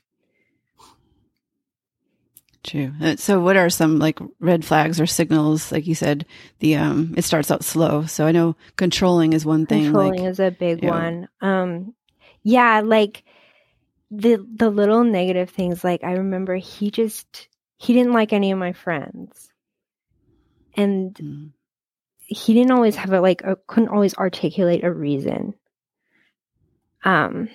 True. 2.63 2.93
Uh, 3.01 3.17
so 3.17 3.41
what 3.41 3.57
are 3.57 3.71
some 3.71 3.99
like 3.99 4.19
red 4.39 4.65
flags 4.65 5.01
or 5.01 5.07
signals? 5.07 5.73
Like 5.73 5.87
you 5.87 5.95
said, 5.95 6.27
the, 6.59 6.77
um, 6.77 7.15
it 7.17 7.25
starts 7.25 7.51
out 7.51 7.65
slow. 7.65 8.05
So 8.05 8.27
I 8.27 8.33
know 8.33 8.55
controlling 8.77 9.33
is 9.33 9.47
one 9.47 9.65
thing. 9.65 9.85
Controlling 9.85 10.21
like, 10.21 10.31
is 10.31 10.41
a 10.41 10.51
big 10.51 10.85
one. 10.85 11.29
Um, 11.41 11.95
yeah, 12.43 12.83
like 12.85 13.25
the, 14.11 14.45
the 14.55 14.71
little 14.71 15.05
negative 15.05 15.51
things. 15.51 15.85
Like 15.85 16.05
I 16.05 16.13
remember 16.13 16.57
he 16.57 16.91
just, 16.91 17.49
he 17.77 17.93
didn't 17.93 18.13
like 18.13 18.33
any 18.33 18.53
of 18.53 18.59
my 18.59 18.73
friends 18.73 19.51
and 20.77 21.15
mm. 21.15 21.51
he 22.19 22.55
didn't 22.55 22.73
always 22.73 22.97
have 22.97 23.13
a, 23.13 23.21
like, 23.21 23.43
a, 23.43 23.57
couldn't 23.67 23.89
always 23.89 24.15
articulate 24.15 24.85
a 24.85 24.93
reason. 24.93 25.55
Um, 27.05 27.49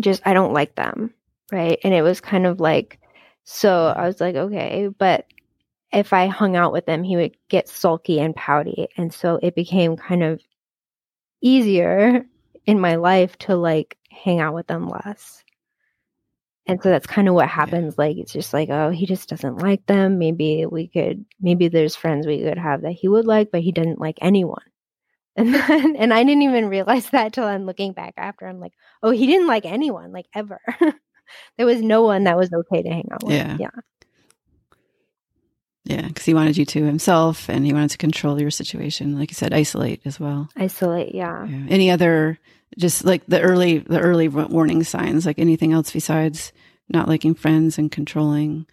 just, 0.00 0.22
I 0.26 0.34
don't 0.34 0.52
like 0.52 0.74
them. 0.74 1.14
Right. 1.52 1.78
And 1.84 1.94
it 1.94 2.02
was 2.02 2.20
kind 2.20 2.46
of 2.46 2.58
like, 2.58 2.98
so 3.44 3.86
I 3.86 4.06
was 4.06 4.20
like, 4.20 4.34
okay, 4.34 4.88
but 4.88 5.26
if 5.92 6.12
I 6.12 6.26
hung 6.26 6.56
out 6.56 6.72
with 6.72 6.88
him, 6.88 7.04
he 7.04 7.16
would 7.16 7.36
get 7.48 7.68
sulky 7.68 8.18
and 8.18 8.34
pouty. 8.34 8.88
And 8.96 9.12
so 9.12 9.38
it 9.40 9.54
became 9.54 9.96
kind 9.96 10.22
of 10.24 10.40
easier 11.40 12.24
in 12.66 12.80
my 12.80 12.96
life 12.96 13.36
to 13.38 13.54
like 13.54 13.96
hang 14.14 14.40
out 14.40 14.54
with 14.54 14.66
them 14.66 14.88
less. 14.88 15.42
And 16.66 16.82
so 16.82 16.88
that's 16.88 17.06
kind 17.06 17.28
of 17.28 17.34
what 17.34 17.48
happens. 17.48 17.98
Like, 17.98 18.16
it's 18.16 18.32
just 18.32 18.54
like, 18.54 18.70
oh, 18.70 18.90
he 18.90 19.04
just 19.04 19.28
doesn't 19.28 19.58
like 19.58 19.84
them. 19.86 20.18
Maybe 20.18 20.64
we 20.64 20.88
could, 20.88 21.24
maybe 21.40 21.68
there's 21.68 21.94
friends 21.94 22.26
we 22.26 22.42
could 22.42 22.56
have 22.56 22.82
that 22.82 22.92
he 22.92 23.06
would 23.08 23.26
like, 23.26 23.50
but 23.52 23.60
he 23.60 23.72
doesn't 23.72 24.00
like 24.00 24.18
anyone. 24.20 24.62
And 25.36 25.52
then, 25.52 25.96
and 25.96 26.14
I 26.14 26.22
didn't 26.22 26.42
even 26.42 26.68
realize 26.68 27.10
that 27.10 27.32
till 27.32 27.42
I'm 27.42 27.66
looking 27.66 27.92
back 27.92 28.14
after. 28.16 28.46
I'm 28.46 28.60
like, 28.60 28.72
oh, 29.02 29.10
he 29.10 29.26
didn't 29.26 29.48
like 29.48 29.64
anyone, 29.66 30.12
like 30.12 30.26
ever. 30.32 30.60
there 31.58 31.66
was 31.66 31.82
no 31.82 32.02
one 32.02 32.22
that 32.24 32.36
was 32.36 32.52
okay 32.52 32.84
to 32.84 32.88
hang 32.88 33.08
out 33.10 33.24
with. 33.24 33.34
Yeah. 33.34 33.56
Yeah. 33.58 33.70
Yeah, 35.84 36.06
because 36.06 36.24
he 36.24 36.32
wanted 36.32 36.56
you 36.56 36.64
to 36.64 36.84
himself, 36.84 37.48
and 37.50 37.66
he 37.66 37.72
wanted 37.72 37.90
to 37.90 37.98
control 37.98 38.40
your 38.40 38.50
situation. 38.50 39.18
Like 39.18 39.30
you 39.30 39.34
said, 39.34 39.52
isolate 39.52 40.00
as 40.04 40.18
well. 40.18 40.48
Isolate, 40.56 41.14
yeah. 41.14 41.46
yeah. 41.46 41.66
Any 41.68 41.90
other, 41.90 42.38
just 42.78 43.04
like 43.04 43.26
the 43.26 43.40
early, 43.40 43.78
the 43.78 44.00
early 44.00 44.28
warning 44.28 44.82
signs, 44.82 45.26
like 45.26 45.38
anything 45.38 45.72
else 45.72 45.90
besides 45.90 46.52
not 46.88 47.06
liking 47.06 47.34
friends 47.34 47.76
and 47.76 47.92
controlling 47.92 48.66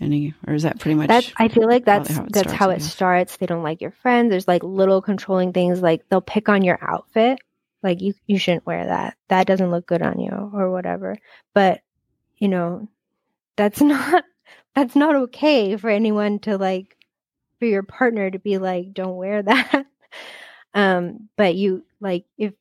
any, 0.00 0.34
or 0.46 0.52
is 0.52 0.64
that 0.64 0.78
pretty 0.78 0.94
much? 0.94 1.08
That 1.08 1.32
I 1.38 1.48
feel 1.48 1.66
like 1.66 1.86
that's 1.86 2.10
how 2.10 2.22
that's 2.22 2.38
starts, 2.40 2.52
how 2.52 2.70
it 2.70 2.82
starts. 2.82 3.36
They 3.38 3.46
don't 3.46 3.62
like 3.62 3.80
your 3.80 3.92
friends. 4.02 4.30
There's 4.30 4.48
like 4.48 4.62
little 4.62 5.00
controlling 5.00 5.54
things, 5.54 5.80
like 5.80 6.06
they'll 6.10 6.20
pick 6.20 6.50
on 6.50 6.62
your 6.62 6.78
outfit 6.82 7.38
like 7.82 8.00
you 8.00 8.14
you 8.26 8.38
shouldn't 8.38 8.66
wear 8.66 8.86
that 8.86 9.16
that 9.28 9.46
doesn't 9.46 9.70
look 9.70 9.86
good 9.86 10.02
on 10.02 10.20
you 10.20 10.30
or 10.30 10.70
whatever 10.70 11.16
but 11.54 11.80
you 12.36 12.48
know 12.48 12.88
that's 13.56 13.80
not 13.80 14.24
that's 14.74 14.96
not 14.96 15.14
okay 15.14 15.76
for 15.76 15.90
anyone 15.90 16.38
to 16.40 16.56
like 16.58 16.96
for 17.58 17.66
your 17.66 17.82
partner 17.82 18.30
to 18.30 18.38
be 18.38 18.58
like 18.58 18.92
don't 18.92 19.16
wear 19.16 19.42
that 19.42 19.86
um 20.74 21.28
but 21.36 21.54
you 21.54 21.84
like 22.00 22.24
if 22.38 22.52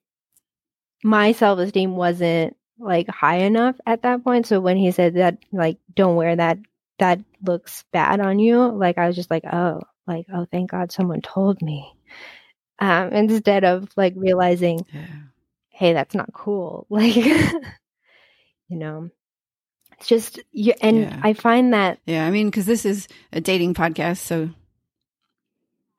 my 1.04 1.32
self-esteem 1.32 1.96
wasn't 1.96 2.56
like 2.78 3.08
high 3.08 3.38
enough 3.38 3.76
at 3.86 4.04
that 4.04 4.24
point 4.24 4.46
so 4.46 4.60
when 4.60 4.78
he 4.78 4.92
said 4.92 5.16
that 5.16 5.38
like 5.52 5.78
don't 5.96 6.16
wear 6.16 6.36
that 6.36 6.58
that 7.00 7.20
looks 7.44 7.84
bad 7.92 8.20
on 8.20 8.40
you 8.40 8.60
like 8.60 8.98
i 8.98 9.08
was 9.08 9.16
just 9.16 9.32
like 9.32 9.44
oh 9.52 9.82
like 10.08 10.26
oh 10.34 10.46
thank 10.52 10.70
god 10.70 10.92
someone 10.92 11.22
told 11.22 11.62
me 11.62 11.94
um, 12.82 13.14
instead 13.14 13.64
of 13.64 13.90
like 13.96 14.14
realizing, 14.18 14.86
yeah. 14.92 15.06
hey, 15.70 15.94
that's 15.94 16.16
not 16.16 16.34
cool. 16.34 16.88
Like, 16.90 17.16
you 17.16 18.78
know, 18.78 19.10
it's 20.02 20.10
just 20.10 20.40
you. 20.52 20.74
And 20.82 21.02
yeah. 21.02 21.20
I 21.24 21.34
find 21.34 21.74
that. 21.74 22.00
Yeah, 22.06 22.26
I 22.26 22.32
mean, 22.32 22.48
because 22.48 22.66
this 22.66 22.86
is 22.86 23.08
a 23.32 23.40
dating 23.40 23.76
podcast, 23.76 24.18
so. 24.18 24.50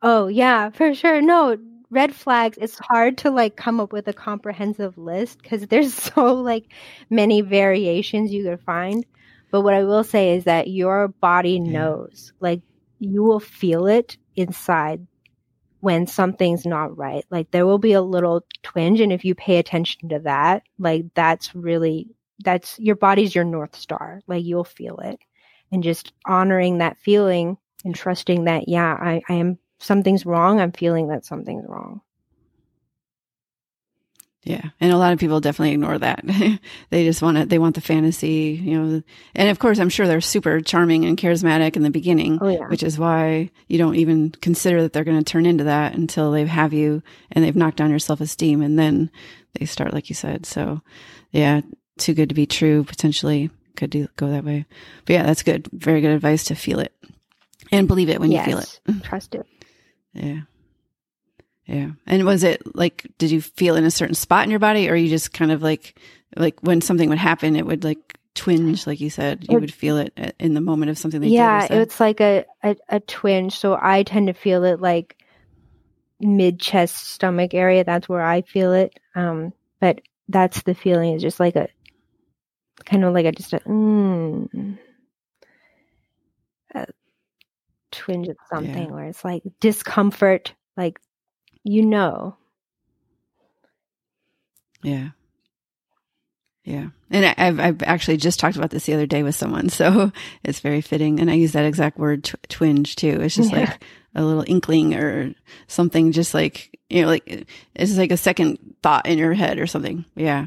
Oh 0.03 0.27
yeah, 0.27 0.71
for 0.71 0.93
sure. 0.93 1.23
No 1.23 1.57
red 1.89 2.13
flags. 2.13 2.59
It's 2.61 2.79
hard 2.81 3.19
to 3.19 3.31
like 3.31 3.55
come 3.57 3.79
up 3.79 3.93
with 3.93 4.09
a 4.09 4.13
comprehensive 4.13 4.99
list 4.99 5.41
because 5.41 5.69
there's 5.69 5.95
so 6.15 6.35
like 6.35 6.67
many 7.11 7.43
variations 7.43 8.33
you 8.33 8.43
could 8.43 8.61
find. 8.63 9.07
But 9.53 9.61
what 9.61 9.75
I 9.75 9.85
will 9.85 10.03
say 10.03 10.35
is 10.37 10.45
that 10.45 10.69
your 10.69 11.09
body 11.09 11.61
yeah. 11.63 11.73
knows, 11.73 12.33
like 12.41 12.63
you 12.99 13.23
will 13.23 13.41
feel 13.41 13.87
it 13.87 14.17
inside 14.35 15.07
when 15.79 16.09
something's 16.09 16.67
not 16.67 16.97
right. 16.97 17.25
Like 17.31 17.53
there 17.53 17.67
will 17.67 17.79
be 17.79 17.93
a 17.93 18.03
little 18.03 18.45
twinge. 18.65 19.01
And 19.01 19.13
if 19.13 19.25
you 19.25 19.37
pay 19.37 19.59
attention 19.59 20.09
to 20.09 20.19
that, 20.21 20.65
like 20.79 21.05
that's 21.15 21.55
really, 21.55 22.09
that's 22.43 22.79
your 22.79 22.97
body's 22.97 23.35
your 23.35 23.45
North 23.45 23.77
Star. 23.77 24.21
Like 24.27 24.45
you'll 24.45 24.65
feel 24.65 24.99
it. 24.99 25.19
And 25.71 25.83
just 25.83 26.13
honoring 26.27 26.79
that 26.79 26.99
feeling 26.99 27.57
and 27.85 27.95
trusting 27.95 28.45
that, 28.45 28.69
yeah, 28.69 28.93
I, 29.01 29.23
I 29.29 29.35
am, 29.35 29.59
something's 29.79 30.27
wrong. 30.27 30.61
I'm 30.61 30.73
feeling 30.73 31.09
that 31.09 31.25
something's 31.25 31.65
wrong. 31.67 32.03
Yeah. 34.45 34.71
And 34.81 34.93
a 34.93 34.97
lot 34.99 35.13
of 35.13 35.21
people 35.21 35.41
definitely 35.41 35.73
ignore 35.75 35.99
that. 35.99 36.25
they 36.91 37.05
just 37.05 37.23
want 37.23 37.39
it. 37.39 37.49
They 37.49 37.61
want 37.61 37.77
the 37.77 37.81
fantasy, 37.81 38.61
you 38.61 38.77
know, 38.77 39.03
and 39.37 39.49
of 39.49 39.61
course, 39.61 39.79
I'm 39.79 39.89
sure 39.89 40.09
they're 40.09 40.21
super 40.21 40.61
charming 40.61 41.05
and 41.05 41.17
charismatic 41.17 41.77
in 41.77 41.83
the 41.85 41.91
beginning, 41.91 42.39
Oh, 42.41 42.49
yeah. 42.49 42.67
which 42.67 42.83
is 42.83 42.99
why 42.99 43.51
you 43.69 43.79
don't 43.79 43.95
even 43.95 44.31
consider 44.31 44.83
that 44.83 44.93
they're 44.93 45.05
going 45.05 45.23
to 45.23 45.25
turn 45.25 45.47
into 45.47 45.65
that 45.65 45.95
until 45.95 46.33
they 46.33 46.45
have 46.45 46.73
you 46.73 47.05
and 47.31 47.45
they've 47.45 47.55
knocked 47.55 47.77
down 47.77 47.91
your 47.91 48.01
self 48.01 48.21
esteem. 48.21 48.63
And 48.63 48.77
then 48.77 49.13
they 49.59 49.65
start, 49.65 49.95
like 49.95 50.09
you 50.09 50.17
said. 50.17 50.45
So 50.45 50.81
yeah, 51.31 51.61
too 51.99 52.15
good 52.15 52.29
to 52.29 52.35
be 52.35 52.47
true. 52.47 52.85
Potentially 52.85 53.51
could 53.77 53.91
do, 53.91 54.09
go 54.17 54.31
that 54.31 54.45
way. 54.45 54.67
But 55.07 55.13
yeah, 55.15 55.23
that's 55.23 55.43
good. 55.43 55.69
Very 55.73 56.01
good 56.01 56.13
advice 56.13 56.45
to 56.45 56.55
feel 56.55 56.79
it 56.79 56.93
and 57.71 57.89
believe 57.89 58.09
it 58.09 58.21
when 58.21 58.31
yes. 58.31 58.47
you 58.47 58.53
feel 58.53 58.63
it. 58.63 59.03
Trust 59.03 59.35
it. 59.35 59.47
Yeah. 60.13 60.41
Yeah. 61.67 61.91
And 62.07 62.25
was 62.25 62.45
it 62.45 62.77
like, 62.77 63.07
did 63.19 63.31
you 63.31 63.41
feel 63.41 63.77
in 63.77 63.85
a 63.85 63.91
certain 63.91 64.15
spot 64.15 64.45
in 64.45 64.51
your 64.51 64.59
body 64.59 64.91
or 64.91 64.95
you 64.95 65.09
just 65.09 65.33
kind 65.33 65.53
of 65.53 65.63
like, 65.63 65.99
like 66.37 66.61
when 66.61 66.81
something 66.81 67.09
would 67.09 67.19
happen, 67.19 67.57
it 67.57 67.65
would 67.65 67.85
like 67.85 68.19
twinge, 68.35 68.87
like 68.87 69.01
you 69.01 69.11
said, 69.11 69.47
you 69.49 69.57
It- 69.57 69.61
would 69.61 69.75
feel 69.75 69.97
it 69.99 70.35
in 70.39 70.55
the 70.55 70.61
moment 70.61 70.91
of 70.91 70.99
something 70.99 71.23
yeah, 71.23 71.67
it's 71.71 72.01
like 72.01 72.21
a, 72.21 72.45
a, 72.63 72.77
a 72.89 73.01
twinge. 73.01 73.59
So 73.59 73.79
I 73.81 74.03
tend 74.03 74.27
to 74.27 74.35
feel 74.35 74.65
it 74.65 74.81
like 74.81 75.17
mid 76.21 76.61
chest 76.61 77.09
stomach 77.09 77.55
area. 77.55 77.85
That's 77.85 78.09
where 78.09 78.23
I 78.23 78.43
feel 78.43 78.73
it. 78.73 78.99
Um, 79.15 79.53
but 79.81 80.01
that's 80.29 80.63
the 80.63 80.75
feeling 80.75 81.15
is 81.15 81.23
just 81.23 81.41
like 81.41 81.57
a 81.57 81.69
kind 82.85 83.05
of 83.05 83.15
like 83.15 83.27
a 83.27 83.33
just 83.33 83.53
a, 83.53 83.61
mm, 83.61 84.79
a 86.75 86.87
twinge 87.91 88.29
of 88.29 88.37
something 88.51 88.93
where 88.93 89.05
it's 89.07 89.25
like 89.25 89.43
discomfort, 89.61 90.55
like 90.77 90.99
you 91.65 91.85
know. 91.87 92.37
Yeah. 94.83 95.11
Yeah. 96.65 96.89
And 97.11 97.25
I- 97.27 97.35
I've, 97.39 97.61
I've 97.61 97.83
actually 97.83 98.17
just 98.19 98.39
talked 98.41 98.57
about 98.57 98.71
this 98.71 98.87
the 98.87 98.95
other 98.95 99.07
day 99.07 99.23
with 99.23 99.35
someone. 99.35 99.69
So 99.71 100.13
it's 100.45 100.61
very 100.61 100.81
fitting. 100.81 101.21
And 101.21 101.31
I 101.31 101.35
use 101.35 101.53
that 101.53 101.65
exact 101.65 101.99
word 101.99 102.25
tw- 102.25 102.35
twinge 102.49 102.97
too. 102.97 103.21
It's 103.21 103.35
just 103.37 103.51
Yeah. 103.53 103.61
like 103.61 103.85
a 104.15 104.25
little 104.25 104.45
inkling 104.47 104.95
or 104.95 105.35
something 105.67 106.13
just 106.13 106.35
like, 106.35 106.79
you 106.89 107.03
know, 107.03 107.09
like 107.09 107.27
it's 107.27 107.91
just 107.91 107.99
like 107.99 108.13
a 108.13 108.17
second 108.17 108.77
thought 108.83 109.07
in 109.07 109.19
your 109.19 109.35
head 109.35 109.59
or 109.59 109.67
something. 109.67 110.05
Yeah. 110.15 110.47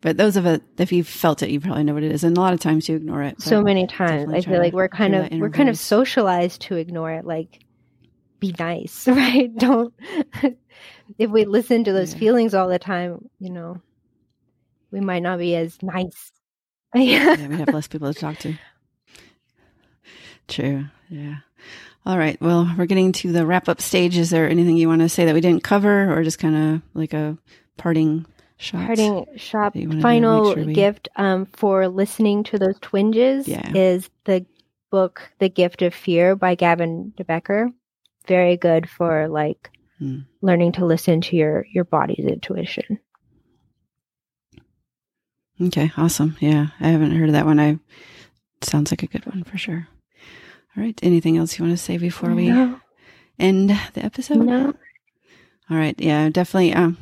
But 0.00 0.16
those 0.16 0.36
of 0.36 0.46
it, 0.46 0.62
if 0.78 0.92
you've 0.92 1.08
felt 1.08 1.42
it, 1.42 1.50
you 1.50 1.58
probably 1.60 1.82
know 1.82 1.94
what 1.94 2.04
it 2.04 2.12
is. 2.12 2.22
And 2.22 2.36
a 2.36 2.40
lot 2.40 2.54
of 2.54 2.60
times 2.60 2.88
you 2.88 2.94
ignore 2.96 3.22
it. 3.22 3.40
so 3.42 3.62
many 3.62 3.86
times 3.86 4.32
i 4.32 4.40
feel 4.40 4.58
like 4.60 4.72
we're 4.72 4.88
kind 4.88 5.14
of 5.14 5.28
we're 5.32 5.50
kind 5.50 5.68
of 5.68 5.76
socialized 5.78 6.60
to 6.62 6.76
ignore 6.76 7.10
it 7.12 7.24
like 7.24 7.64
be 8.38 8.54
nice 8.58 9.08
right 9.08 9.54
don't 9.56 9.92
if 11.18 11.28
we 11.30 11.44
listen 11.44 11.82
to 11.84 11.92
those 11.92 12.12
Yeah. 12.14 12.20
feelings 12.20 12.54
all 12.54 12.68
the 12.68 12.78
time 12.78 13.28
you 13.40 13.50
know 13.50 13.80
we 14.92 15.00
might 15.00 15.22
not 15.22 15.38
be 15.40 15.56
as 15.56 15.76
nice 15.82 16.30
yeah, 16.94 17.36
we'd 17.48 17.58
have 17.58 17.68
less 17.74 17.86
people 17.88 18.12
to 18.14 18.18
talk 18.18 18.38
to. 18.38 18.54
True. 20.46 20.86
Yeah. 21.10 21.36
All 22.06 22.16
right. 22.16 22.40
Well, 22.40 22.72
we're 22.78 22.86
getting 22.86 23.12
to 23.12 23.30
the 23.32 23.44
wrap 23.44 23.68
up 23.68 23.82
stage. 23.82 24.16
Is 24.16 24.30
there 24.30 24.48
anything 24.48 24.76
you 24.78 24.88
want 24.88 25.02
to 25.02 25.08
say 25.10 25.26
that 25.26 25.34
we 25.34 25.42
didn't 25.42 25.62
cover 25.62 26.10
or 26.10 26.22
just 26.24 26.38
kind 26.38 26.56
of 26.76 26.82
like 26.94 27.12
a 27.12 27.36
parting 27.76 28.24
shot? 28.58 28.86
parting 28.86 29.26
shop 29.36 29.72
that 29.72 29.80
you 29.80 29.88
wanna 29.88 30.00
do, 30.00 30.02
final 30.02 30.54
sure 30.54 30.64
we- 30.64 30.72
gift 30.74 31.08
um 31.16 31.46
for 31.46 31.88
listening 31.88 32.44
to 32.44 32.58
those 32.58 32.78
twinges 32.80 33.48
Yeah. 33.48 33.72
is 33.74 34.10
the 34.24 34.44
book 34.90 35.30
the 35.38 35.48
gift 35.48 35.82
of 35.82 35.94
fear 35.94 36.36
by 36.36 36.54
Gavin 36.54 37.12
de 37.16 37.24
Becker 37.24 37.70
very 38.26 38.56
good 38.56 38.88
for 38.88 39.28
like 39.28 39.70
Hmm. 39.98 40.18
learning 40.42 40.72
to 40.72 40.86
listen 40.86 41.20
to 41.22 41.36
your 41.36 41.66
your 41.72 41.84
body's 41.84 42.24
intuition 42.26 42.98
Okay. 45.60 45.90
Awesome. 45.96 46.36
Yeah. 46.38 46.68
I 46.80 46.88
haven't 46.88 47.16
heard 47.16 47.28
of 47.30 47.32
that 47.32 47.44
one. 47.46 47.58
I 47.58 47.78
sounds 48.62 48.92
like 48.92 49.02
a 49.02 49.08
good 49.08 49.26
one 49.26 49.42
for 49.42 49.58
sure. 49.58 49.88
All 50.76 50.82
right. 50.84 50.98
Anything 51.02 51.36
else 51.36 51.58
you 51.58 51.64
want 51.64 51.76
to 51.76 51.82
say 51.82 51.98
before 51.98 52.32
we 52.32 52.48
no, 52.48 52.80
end 53.40 53.70
the 53.94 54.04
episode? 54.04 54.38
no. 54.38 54.72
All 55.68 55.76
right. 55.76 55.96
Yeah, 55.98 56.28
definitely. 56.28 56.74
Um, 56.74 56.96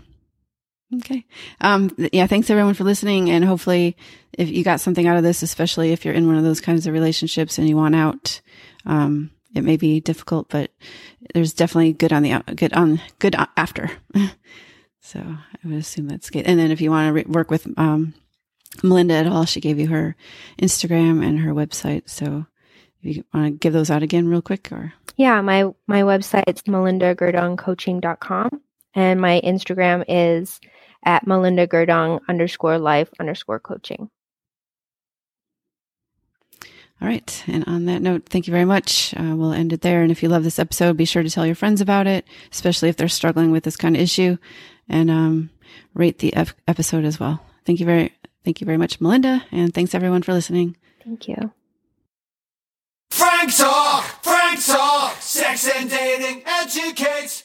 okay. 0.94 1.24
Um, 1.60 1.90
yeah, 2.12 2.26
thanks 2.26 2.50
everyone 2.50 2.74
for 2.74 2.84
listening. 2.84 3.30
And 3.30 3.44
hopefully 3.44 3.96
if 4.32 4.48
you 4.48 4.64
got 4.64 4.80
something 4.80 5.06
out 5.06 5.16
of 5.16 5.22
this, 5.22 5.42
especially 5.42 5.92
if 5.92 6.04
you're 6.04 6.14
in 6.14 6.26
one 6.26 6.36
of 6.36 6.44
those 6.44 6.60
kinds 6.60 6.86
of 6.86 6.92
relationships 6.92 7.58
and 7.58 7.68
you 7.68 7.76
want 7.76 7.94
out, 7.94 8.40
um, 8.84 9.30
it 9.54 9.64
may 9.64 9.76
be 9.76 10.00
difficult, 10.00 10.48
but 10.48 10.70
there's 11.34 11.52
definitely 11.54 11.92
good 11.92 12.12
on 12.12 12.22
the, 12.22 12.42
good 12.54 12.72
on, 12.74 13.00
good 13.18 13.34
after. 13.56 13.90
so 15.00 15.20
I 15.20 15.68
would 15.68 15.78
assume 15.78 16.08
that's 16.08 16.30
good. 16.30 16.46
And 16.46 16.58
then 16.58 16.70
if 16.70 16.80
you 16.80 16.90
want 16.90 17.08
to 17.08 17.12
re- 17.12 17.24
work 17.26 17.50
with, 17.50 17.66
um, 17.78 18.14
Melinda 18.82 19.14
at 19.14 19.26
all, 19.26 19.44
she 19.44 19.60
gave 19.60 19.78
you 19.78 19.88
her 19.88 20.16
Instagram 20.60 21.24
and 21.24 21.40
her 21.40 21.54
website. 21.54 22.08
So 22.08 22.46
if 23.02 23.16
you 23.16 23.24
want 23.32 23.46
to 23.46 23.50
give 23.52 23.72
those 23.72 23.90
out 23.90 24.02
again 24.02 24.28
real 24.28 24.42
quick 24.42 24.70
or, 24.70 24.92
Yeah, 25.16 25.40
my 25.40 25.70
my 25.86 26.02
website's 26.02 26.62
melindagerdungcoaching.com 26.62 28.60
and 28.94 29.20
my 29.20 29.40
Instagram 29.44 30.04
is 30.08 30.60
at 31.04 31.26
melindagerdung 31.26 32.20
underscore 32.28 32.78
life 32.78 33.10
underscore 33.20 33.60
coaching. 33.60 34.10
All 37.00 37.08
right. 37.08 37.44
And 37.46 37.62
on 37.66 37.84
that 37.86 38.00
note, 38.00 38.26
thank 38.26 38.46
you 38.46 38.52
very 38.52 38.64
much. 38.64 39.14
Uh, 39.14 39.36
we'll 39.36 39.52
end 39.52 39.72
it 39.72 39.82
there. 39.82 40.02
And 40.02 40.10
if 40.10 40.22
you 40.22 40.30
love 40.30 40.44
this 40.44 40.58
episode, 40.58 40.96
be 40.96 41.04
sure 41.04 41.22
to 41.22 41.28
tell 41.28 41.44
your 41.44 41.54
friends 41.54 41.82
about 41.82 42.06
it, 42.06 42.26
especially 42.50 42.88
if 42.88 42.96
they're 42.96 43.08
struggling 43.08 43.50
with 43.50 43.64
this 43.64 43.76
kind 43.76 43.94
of 43.94 44.00
issue 44.00 44.38
and, 44.88 45.10
um, 45.10 45.50
rate 45.92 46.20
the 46.20 46.34
ep- 46.34 46.56
episode 46.66 47.04
as 47.04 47.20
well. 47.20 47.44
Thank 47.66 47.80
you 47.80 47.86
very, 47.86 48.14
thank 48.44 48.62
you 48.62 48.64
very 48.64 48.78
much, 48.78 48.98
Melinda. 49.00 49.44
And 49.52 49.74
thanks 49.74 49.94
everyone 49.94 50.22
for 50.22 50.32
listening. 50.32 50.76
Thank 51.04 51.28
you. 51.28 51.52
Frank 53.10 53.54
Talk, 53.54 54.04
Frank 54.22 54.64
Talk, 54.64 55.16
sex 55.20 55.68
and 55.68 55.90
dating 55.90 56.44
educates. 56.46 57.35